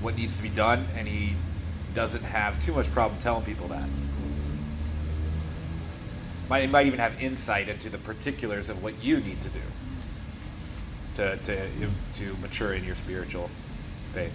what 0.00 0.16
needs 0.16 0.36
to 0.36 0.42
be 0.42 0.48
done, 0.48 0.86
and 0.96 1.08
he 1.08 1.34
doesn't 1.94 2.24
have 2.24 2.62
too 2.64 2.72
much 2.72 2.90
problem 2.92 3.20
telling 3.20 3.44
people 3.44 3.68
that. 3.68 3.88
Might, 6.48 6.62
he 6.62 6.66
might 6.68 6.86
even 6.86 6.98
have 6.98 7.20
insight 7.22 7.68
into 7.68 7.90
the 7.90 7.98
particulars 7.98 8.70
of 8.70 8.82
what 8.82 9.02
you 9.02 9.20
need 9.20 9.40
to 9.42 9.48
do 9.48 9.60
to, 11.16 11.36
to, 11.36 11.68
to 12.14 12.36
mature 12.40 12.72
in 12.72 12.84
your 12.84 12.96
spiritual 12.96 13.50
faith. 14.12 14.32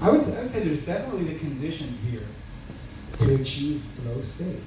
I 0.00 0.10
would, 0.10 0.20
I 0.20 0.42
would 0.42 0.50
say 0.50 0.60
there's 0.60 0.84
definitely 0.84 1.32
the 1.32 1.38
conditions 1.38 1.98
here 2.10 2.26
to 3.18 3.34
achieve 3.40 3.82
flow 3.96 4.20
state. 4.22 4.62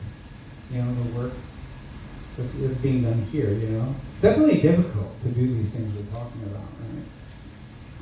You 0.72 0.82
know, 0.82 0.94
the 1.04 1.18
work 1.18 1.34
that's, 2.38 2.54
that's 2.60 2.78
being 2.80 3.04
done 3.04 3.26
here, 3.32 3.50
you 3.50 3.68
know. 3.68 3.96
It's 4.12 4.22
definitely 4.22 4.62
difficult 4.62 5.22
to 5.22 5.30
do 5.30 5.56
these 5.56 5.76
things 5.76 5.94
we're 5.96 6.12
talking 6.12 6.44
about, 6.44 6.64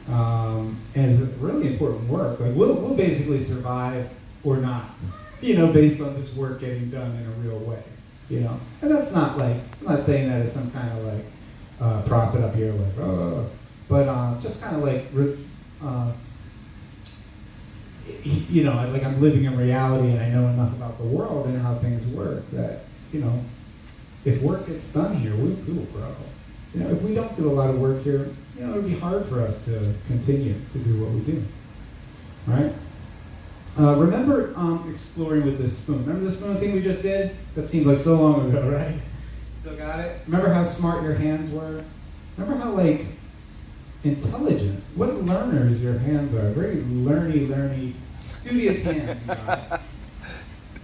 right? 0.10 0.16
Um, 0.16 0.80
and 0.96 1.12
it's 1.12 1.22
really 1.38 1.68
important 1.68 2.10
work. 2.10 2.40
Like, 2.40 2.54
we'll, 2.56 2.74
we'll 2.74 2.96
basically 2.96 3.40
survive 3.40 4.10
or 4.44 4.58
not, 4.58 4.96
you 5.42 5.58
know, 5.58 5.72
based 5.72 6.02
on 6.02 6.20
this 6.20 6.36
work 6.36 6.60
getting 6.60 6.90
done 6.90 7.12
in 7.16 7.26
a 7.26 7.48
real 7.48 7.60
way, 7.60 7.84
you 8.30 8.42
know. 8.42 8.60
And 8.82 8.92
that's 8.92 9.14
not 9.14 9.38
like, 9.38 9.58
I'm 9.82 9.96
not 9.96 10.04
saying 10.04 10.30
that 10.30 10.42
as 10.42 10.54
some 10.54 10.72
kind 10.72 10.98
of 10.98 11.06
like 11.06 11.26
uh, 11.80 12.02
prophet 12.04 12.42
up 12.44 12.56
here, 12.56 12.72
like, 12.72 12.98
oh, 13.00 13.50
but 13.88 14.08
uh, 14.08 14.40
just 14.42 14.62
kind 14.62 14.76
of 14.76 14.84
like, 14.84 15.06
uh, 15.84 16.12
you 18.24 18.64
know, 18.64 18.74
like 18.92 19.04
I'm 19.04 19.22
living 19.22 19.46
in 19.46 19.58
reality 19.58 20.10
and 20.10 20.20
I 20.20 20.30
know 20.30 20.48
enough 20.48 20.74
about 20.74 20.98
the 20.98 21.06
world 21.06 21.48
and 21.48 21.62
how 21.62 21.76
things 21.76 22.06
work 22.08 22.50
that, 22.52 22.84
you 23.12 23.22
know, 23.22 23.44
if 24.26 24.42
work 24.42 24.68
gets 24.68 24.94
done 24.94 25.16
here, 25.16 25.36
we, 25.36 25.52
we 25.52 25.74
will 25.74 25.86
grow. 25.86 26.16
You 26.74 26.82
know, 26.82 26.90
if 26.92 27.02
we 27.02 27.14
don't 27.14 27.36
do 27.36 27.52
a 27.52 27.54
lot 27.54 27.70
of 27.70 27.80
work 27.80 28.04
here, 28.04 28.30
you 28.58 28.66
know, 28.66 28.74
it 28.74 28.76
would 28.76 28.88
be 28.88 28.98
hard 28.98 29.26
for 29.26 29.42
us 29.42 29.66
to 29.66 29.94
continue 30.08 30.56
to 30.72 30.80
do 30.80 31.04
what 31.04 31.12
we 31.12 31.22
do. 31.22 31.44
Right? 32.48 32.74
Uh, 33.80 33.96
remember 33.96 34.54
um, 34.56 34.90
exploring 34.92 35.46
with 35.46 35.58
this 35.58 35.78
spoon. 35.78 36.06
Remember 36.06 36.30
the 36.30 36.36
spoon 36.36 36.58
thing 36.58 36.74
we 36.74 36.82
just 36.82 37.02
did? 37.02 37.36
That 37.56 37.68
seemed 37.68 37.88
like 37.88 38.00
so 38.00 38.16
long 38.16 38.50
ago, 38.50 38.70
right? 38.72 39.00
Still 39.62 39.76
got 39.76 40.00
it? 40.00 40.22
Remember 40.26 40.54
how 40.54 40.64
smart 40.64 41.04
your 41.04 41.16
hands 41.16 41.52
were? 41.52 41.84
Remember 42.38 42.64
how, 42.64 42.72
like, 42.72 43.06
intelligent, 44.04 44.84
what 44.96 45.24
learners 45.24 45.82
your 45.82 45.98
hands 45.98 46.34
are. 46.34 46.52
Very 46.52 46.78
learny, 46.78 47.48
learny, 47.48 47.94
studious 48.26 48.84
hands. 48.84 49.20
you 49.22 49.28
got. 49.28 49.82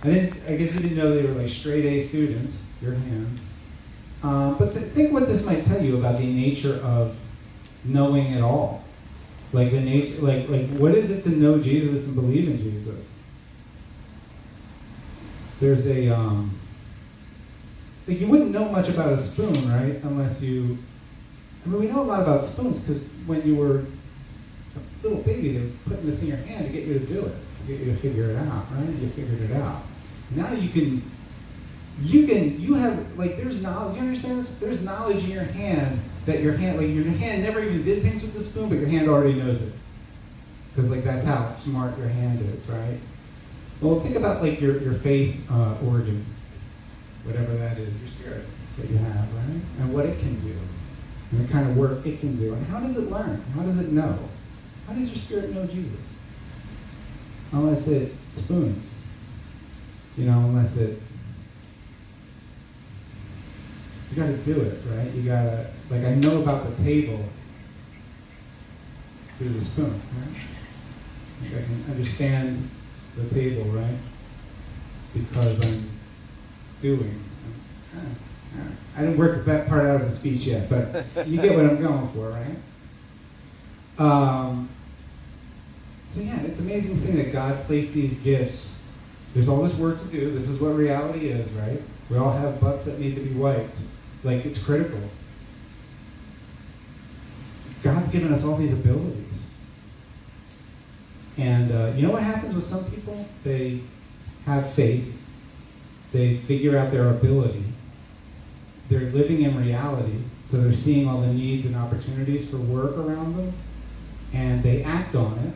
I 0.01 0.07
didn't. 0.07 0.47
I 0.47 0.55
guess 0.55 0.73
you 0.73 0.79
didn't 0.79 0.97
know 0.97 1.13
they 1.13 1.27
were 1.27 1.41
like 1.41 1.51
straight 1.51 1.85
A 1.85 1.99
students. 1.99 2.61
Your 2.81 2.93
hands. 2.93 3.41
Uh, 4.23 4.53
but 4.53 4.71
th- 4.71 4.85
think 4.85 5.13
what 5.13 5.27
this 5.27 5.45
might 5.45 5.65
tell 5.65 5.83
you 5.83 5.97
about 5.97 6.17
the 6.17 6.25
nature 6.25 6.75
of 6.83 7.15
knowing 7.83 8.33
it 8.33 8.41
all. 8.41 8.83
Like 9.51 9.71
the 9.71 9.81
nature, 9.81 10.21
like 10.21 10.47
like 10.49 10.69
what 10.77 10.93
is 10.93 11.09
it 11.09 11.23
to 11.23 11.29
know 11.29 11.59
Jesus 11.59 12.05
and 12.05 12.15
believe 12.15 12.47
in 12.47 12.57
Jesus? 12.57 13.17
There's 15.59 15.87
a 15.87 16.09
um, 16.09 16.57
like 18.07 18.19
you 18.19 18.27
wouldn't 18.27 18.51
know 18.51 18.65
much 18.65 18.89
about 18.89 19.11
a 19.11 19.17
spoon, 19.17 19.71
right? 19.71 19.95
Unless 20.03 20.43
you 20.43 20.77
I 21.65 21.69
mean, 21.69 21.81
we 21.81 21.87
know 21.87 22.01
a 22.01 22.03
lot 22.03 22.21
about 22.21 22.43
spoons 22.43 22.79
because 22.79 23.03
when 23.25 23.45
you 23.45 23.55
were 23.55 23.79
a 23.79 25.03
little 25.03 25.21
baby, 25.21 25.53
they 25.53 25.65
were 25.65 25.71
putting 25.85 26.05
this 26.05 26.21
in 26.21 26.29
your 26.29 26.37
hand 26.37 26.67
to 26.67 26.71
get 26.71 26.87
you 26.87 26.93
to 26.93 27.05
do 27.05 27.25
it, 27.25 27.35
to 27.35 27.67
get 27.67 27.85
you 27.85 27.91
to 27.91 27.97
figure 27.97 28.31
it 28.31 28.37
out, 28.37 28.65
right? 28.71 28.87
You 28.87 29.09
figured 29.09 29.41
it 29.41 29.51
out. 29.57 29.83
Now 30.31 30.53
you 30.53 30.69
can, 30.69 31.03
you 32.01 32.27
can, 32.27 32.59
you 32.59 32.75
have, 32.75 33.17
like, 33.17 33.37
there's 33.37 33.61
knowledge, 33.61 33.95
you 33.95 34.01
understand 34.01 34.39
this? 34.39 34.57
There's 34.57 34.83
knowledge 34.83 35.23
in 35.23 35.31
your 35.31 35.43
hand 35.43 35.99
that 36.25 36.41
your 36.41 36.53
hand, 36.53 36.77
like, 36.77 36.89
your 36.89 37.05
hand 37.05 37.43
never 37.43 37.63
even 37.63 37.83
did 37.83 38.03
things 38.03 38.21
with 38.21 38.33
the 38.33 38.43
spoon, 38.43 38.69
but 38.69 38.77
your 38.77 38.87
hand 38.87 39.09
already 39.09 39.33
knows 39.33 39.61
it. 39.61 39.73
Because, 40.73 40.89
like, 40.89 41.03
that's 41.03 41.25
how 41.25 41.51
smart 41.51 41.97
your 41.97 42.07
hand 42.07 42.41
is, 42.53 42.67
right? 42.67 42.99
Well, 43.81 43.99
think 43.99 44.15
about, 44.15 44.41
like, 44.41 44.61
your, 44.61 44.81
your 44.81 44.93
faith 44.93 45.45
uh, 45.51 45.75
organ, 45.85 46.25
whatever 47.23 47.55
that 47.57 47.77
is, 47.77 47.93
your 47.99 48.09
spirit 48.09 48.45
that 48.77 48.89
you 48.89 48.97
have, 48.97 49.33
right? 49.33 49.61
And 49.79 49.93
what 49.93 50.05
it 50.05 50.19
can 50.19 50.39
do 50.41 50.55
and 51.31 51.47
the 51.47 51.51
kind 51.51 51.69
of 51.69 51.77
work 51.77 52.05
it 52.05 52.19
can 52.19 52.37
do. 52.37 52.53
And 52.53 52.65
how 52.67 52.79
does 52.79 52.97
it 52.97 53.11
learn? 53.11 53.41
How 53.55 53.61
does 53.61 53.77
it 53.79 53.91
know? 53.91 54.17
How 54.87 54.93
does 54.93 55.09
your 55.09 55.17
spirit 55.17 55.53
know 55.53 55.65
Jesus? 55.67 55.99
Unless 57.51 57.87
it 57.87 58.13
spoons. 58.33 58.95
You 60.17 60.25
know, 60.25 60.39
unless 60.39 60.77
it. 60.77 61.01
You 64.08 64.08
gotta 64.19 64.37
do 64.37 64.61
it, 64.61 64.81
right? 64.87 65.11
You 65.13 65.23
gotta, 65.23 65.67
like, 65.89 66.03
I 66.03 66.15
know 66.15 66.41
about 66.41 66.75
the 66.75 66.83
table 66.83 67.23
through 69.37 69.49
the 69.49 69.63
spoon, 69.63 70.01
right? 70.17 70.41
Like 71.41 71.63
I 71.63 71.65
can 71.65 71.85
understand 71.89 72.69
the 73.15 73.33
table, 73.33 73.63
right? 73.65 73.97
Because 75.13 75.65
I'm 75.65 75.89
doing. 76.81 77.23
I 78.97 79.01
didn't 79.01 79.17
work 79.17 79.45
that 79.45 79.69
part 79.69 79.85
out 79.85 80.01
of 80.01 80.09
the 80.09 80.15
speech 80.15 80.41
yet, 80.41 80.69
but 80.69 81.05
you 81.27 81.41
get 81.41 81.55
what 81.55 81.65
I'm 81.65 81.77
going 81.77 82.09
for, 82.09 82.29
right? 82.29 82.57
Um, 83.97 84.69
so 86.09 86.21
yeah, 86.21 86.41
it's 86.41 86.59
amazing 86.59 86.97
thing 86.97 87.15
that 87.17 87.31
God 87.31 87.63
placed 87.63 87.93
these 87.93 88.19
gifts. 88.19 88.83
There's 89.33 89.47
all 89.47 89.61
this 89.61 89.77
work 89.77 90.01
to 90.01 90.07
do. 90.07 90.31
This 90.31 90.49
is 90.49 90.59
what 90.59 90.69
reality 90.69 91.29
is, 91.29 91.49
right? 91.51 91.81
We 92.09 92.17
all 92.17 92.31
have 92.31 92.59
butts 92.59 92.85
that 92.85 92.99
need 92.99 93.15
to 93.15 93.21
be 93.21 93.31
wiped. 93.31 93.77
Like 94.23 94.45
it's 94.45 94.63
critical. 94.63 95.01
God's 97.83 98.09
given 98.09 98.33
us 98.33 98.43
all 98.43 98.57
these 98.57 98.73
abilities. 98.73 99.25
And 101.37 101.71
uh, 101.71 101.93
you 101.95 102.05
know 102.05 102.11
what 102.11 102.23
happens 102.23 102.55
with 102.55 102.65
some 102.65 102.83
people? 102.91 103.25
They 103.43 103.79
have 104.45 104.69
faith. 104.69 105.17
They 106.11 106.37
figure 106.37 106.77
out 106.77 106.91
their 106.91 107.09
ability 107.09 107.63
they're 108.89 109.11
living 109.11 109.43
in 109.43 109.55
reality, 109.55 110.17
so 110.43 110.59
they're 110.59 110.73
seeing 110.73 111.07
all 111.07 111.21
the 111.21 111.31
needs 111.31 111.67
and 111.67 111.75
opportunities 111.75 112.49
for 112.49 112.57
work 112.57 112.97
around 112.97 113.37
them, 113.37 113.53
and 114.33 114.63
they 114.63 114.83
act 114.83 115.15
on 115.15 115.37
it, 115.37 115.53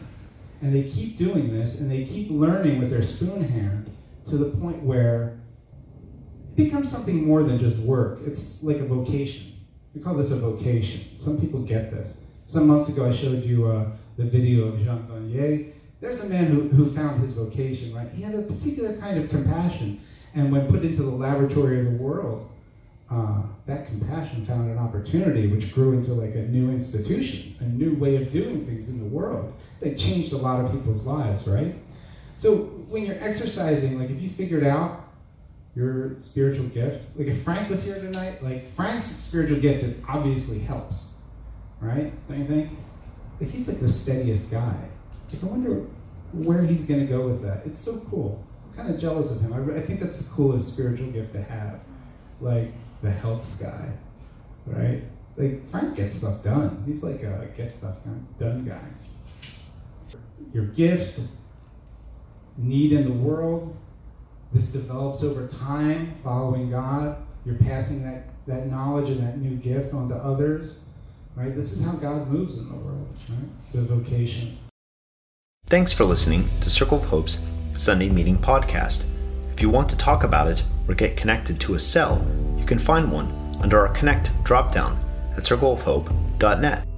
And 0.62 0.74
they 0.74 0.84
keep 0.84 1.18
doing 1.18 1.52
this 1.52 1.82
and 1.82 1.92
they 1.92 2.06
keep 2.06 2.30
learning 2.30 2.80
with 2.80 2.90
their 2.90 3.04
spoon 3.04 3.44
hand 3.44 3.92
to 4.30 4.38
the 4.38 4.46
point 4.46 4.82
where 4.82 5.34
becomes 6.56 6.92
something 6.92 7.26
more 7.26 7.44
than 7.44 7.60
just 7.60 7.78
work. 7.80 8.20
It's 8.26 8.64
like 8.64 8.78
a 8.78 8.86
vocation. 8.86 9.54
We 9.94 10.02
call 10.02 10.16
this 10.16 10.32
a 10.32 10.38
vocation. 10.38 11.18
Some 11.18 11.40
people 11.40 11.62
get 11.62 11.92
this. 11.92 12.18
Some 12.48 12.68
months 12.68 12.90
ago, 12.90 13.10
I 13.10 13.16
showed 13.16 13.44
you 13.44 13.68
uh, 13.68 13.88
the 14.18 14.26
video 14.26 14.68
of 14.68 14.80
Jean 14.80 15.08
Vanier. 15.08 15.72
There's 16.02 16.22
a 16.22 16.30
man 16.30 16.46
who, 16.46 16.68
who 16.68 16.92
found 16.92 17.22
his 17.22 17.34
vocation, 17.34 17.96
right? 17.96 18.10
He 18.10 18.22
had 18.22 18.36
a 18.36 18.42
particular 18.42 18.94
kind 18.98 19.18
of 19.18 19.30
compassion. 19.30 20.02
And 20.36 20.52
when 20.52 20.68
put 20.68 20.84
into 20.84 21.04
the 21.04 21.12
laboratory 21.12 21.80
of 21.80 21.86
the 21.86 21.98
world, 22.04 22.50
uh, 23.10 23.44
that 23.68 23.88
compassion 23.88 24.46
found 24.46 24.70
an 24.70 24.78
opportunity 24.78 25.48
which 25.48 25.74
grew 25.74 25.94
into 25.94 26.14
like 26.14 26.36
a 26.36 26.44
new 26.48 26.72
institution, 26.72 27.56
a 27.60 27.66
new 27.66 27.94
way 27.96 28.16
of 28.18 28.32
doing 28.32 28.66
things 28.66 28.90
in 28.90 29.00
the 29.00 29.06
world. 29.06 29.54
That 29.80 29.98
changed 29.98 30.34
a 30.34 30.38
lot 30.38 30.64
of 30.64 30.72
people's 30.72 31.06
lives, 31.06 31.48
right? 31.48 31.76
So 32.38 32.56
when 32.90 33.06
you're 33.06 33.22
exercising, 33.22 34.00
like 34.00 34.10
if 34.10 34.22
you 34.22 34.30
figured 34.30 34.64
out 34.64 35.03
your 35.76 36.16
spiritual 36.20 36.68
gift, 36.68 37.18
like 37.18 37.28
if 37.28 37.42
Frank 37.42 37.70
was 37.70 37.84
here 37.84 37.96
tonight, 37.96 38.44
like 38.44 38.68
Frank's 38.68 39.06
spiritual 39.06 39.60
gift 39.60 39.84
it 39.84 39.98
obviously 40.08 40.60
helps, 40.60 41.14
right? 41.80 42.14
Don't 42.28 42.40
you 42.40 42.46
think? 42.46 42.70
Like 43.42 43.50
he's 43.50 43.68
like 43.68 43.80
the 43.80 43.90
steadiest 43.90 44.52
guy. 44.52 44.76
Like 45.32 45.44
I 45.44 45.46
wonder 45.48 45.88
where 46.32 46.64
he's 46.64 46.86
gonna 46.86 47.06
go 47.06 47.28
with 47.28 47.42
that. 47.44 47.66
It's 47.66 47.80
so 47.80 48.00
cool. 48.10 48.46
I'm 48.68 48.78
kind 48.78 48.94
of 48.94 49.02
jealous 49.02 49.36
of 49.36 49.42
him. 49.42 49.54
I, 49.54 49.78
I 49.78 49.82
think 49.82 50.00
that's 50.00 50.20
the 50.20 50.32
coolest 50.32 50.74
spiritual 50.74 51.08
gift 51.12 51.34
to 51.34 51.42
have, 51.42 51.80
like 52.40 52.72
the 53.02 53.12
helps 53.12 53.58
guy, 53.58 53.90
right? 54.68 55.02
Like 55.36 55.66
Frank 55.70 55.96
gets 55.96 56.18
stuff 56.18 56.44
done. 56.44 56.84
He's 56.86 57.04
like 57.04 57.24
a 57.24 57.48
get 57.58 57.74
stuff 57.74 57.98
done 58.40 58.66
guy. 58.66 58.80
Your 60.54 60.66
gift, 60.66 61.20
need 62.58 62.92
in 62.92 63.06
the 63.06 63.12
world. 63.12 63.76
This 64.54 64.72
develops 64.72 65.24
over 65.24 65.48
time, 65.48 66.14
following 66.24 66.70
God. 66.70 67.18
You're 67.44 67.56
passing 67.56 68.04
that, 68.04 68.26
that 68.46 68.68
knowledge 68.68 69.10
and 69.10 69.20
that 69.22 69.40
new 69.40 69.56
gift 69.56 69.94
onto 69.94 70.14
others. 70.14 70.80
Right? 71.36 71.56
This 71.56 71.72
is 71.74 71.84
how 71.84 71.94
God 71.94 72.28
moves 72.28 72.60
in 72.60 72.70
the 72.70 72.76
world. 72.76 73.08
Right? 73.30 73.50
The 73.74 73.82
vocation. 73.82 74.60
Thanks 75.66 75.92
for 75.92 76.04
listening 76.06 76.50
to 76.62 76.70
Circle 76.70 77.00
of 77.00 77.06
Hope's 77.06 77.42
Sunday 77.76 78.10
Meeting 78.10 78.38
Podcast. 78.38 79.06
If 79.54 79.62
you 79.62 79.72
want 79.72 79.90
to 79.90 79.98
talk 79.98 80.24
about 80.24 80.48
it 80.48 80.64
or 80.88 80.94
get 80.94 81.18
connected 81.18 81.60
to 81.62 81.74
a 81.74 81.80
cell, 81.80 82.24
you 82.56 82.66
can 82.66 82.78
find 82.78 83.12
one 83.12 83.58
under 83.60 83.80
our 83.80 83.94
Connect 83.94 84.28
dropdown 84.44 84.98
at 85.36 85.44
circleofhope.net. 85.44 86.93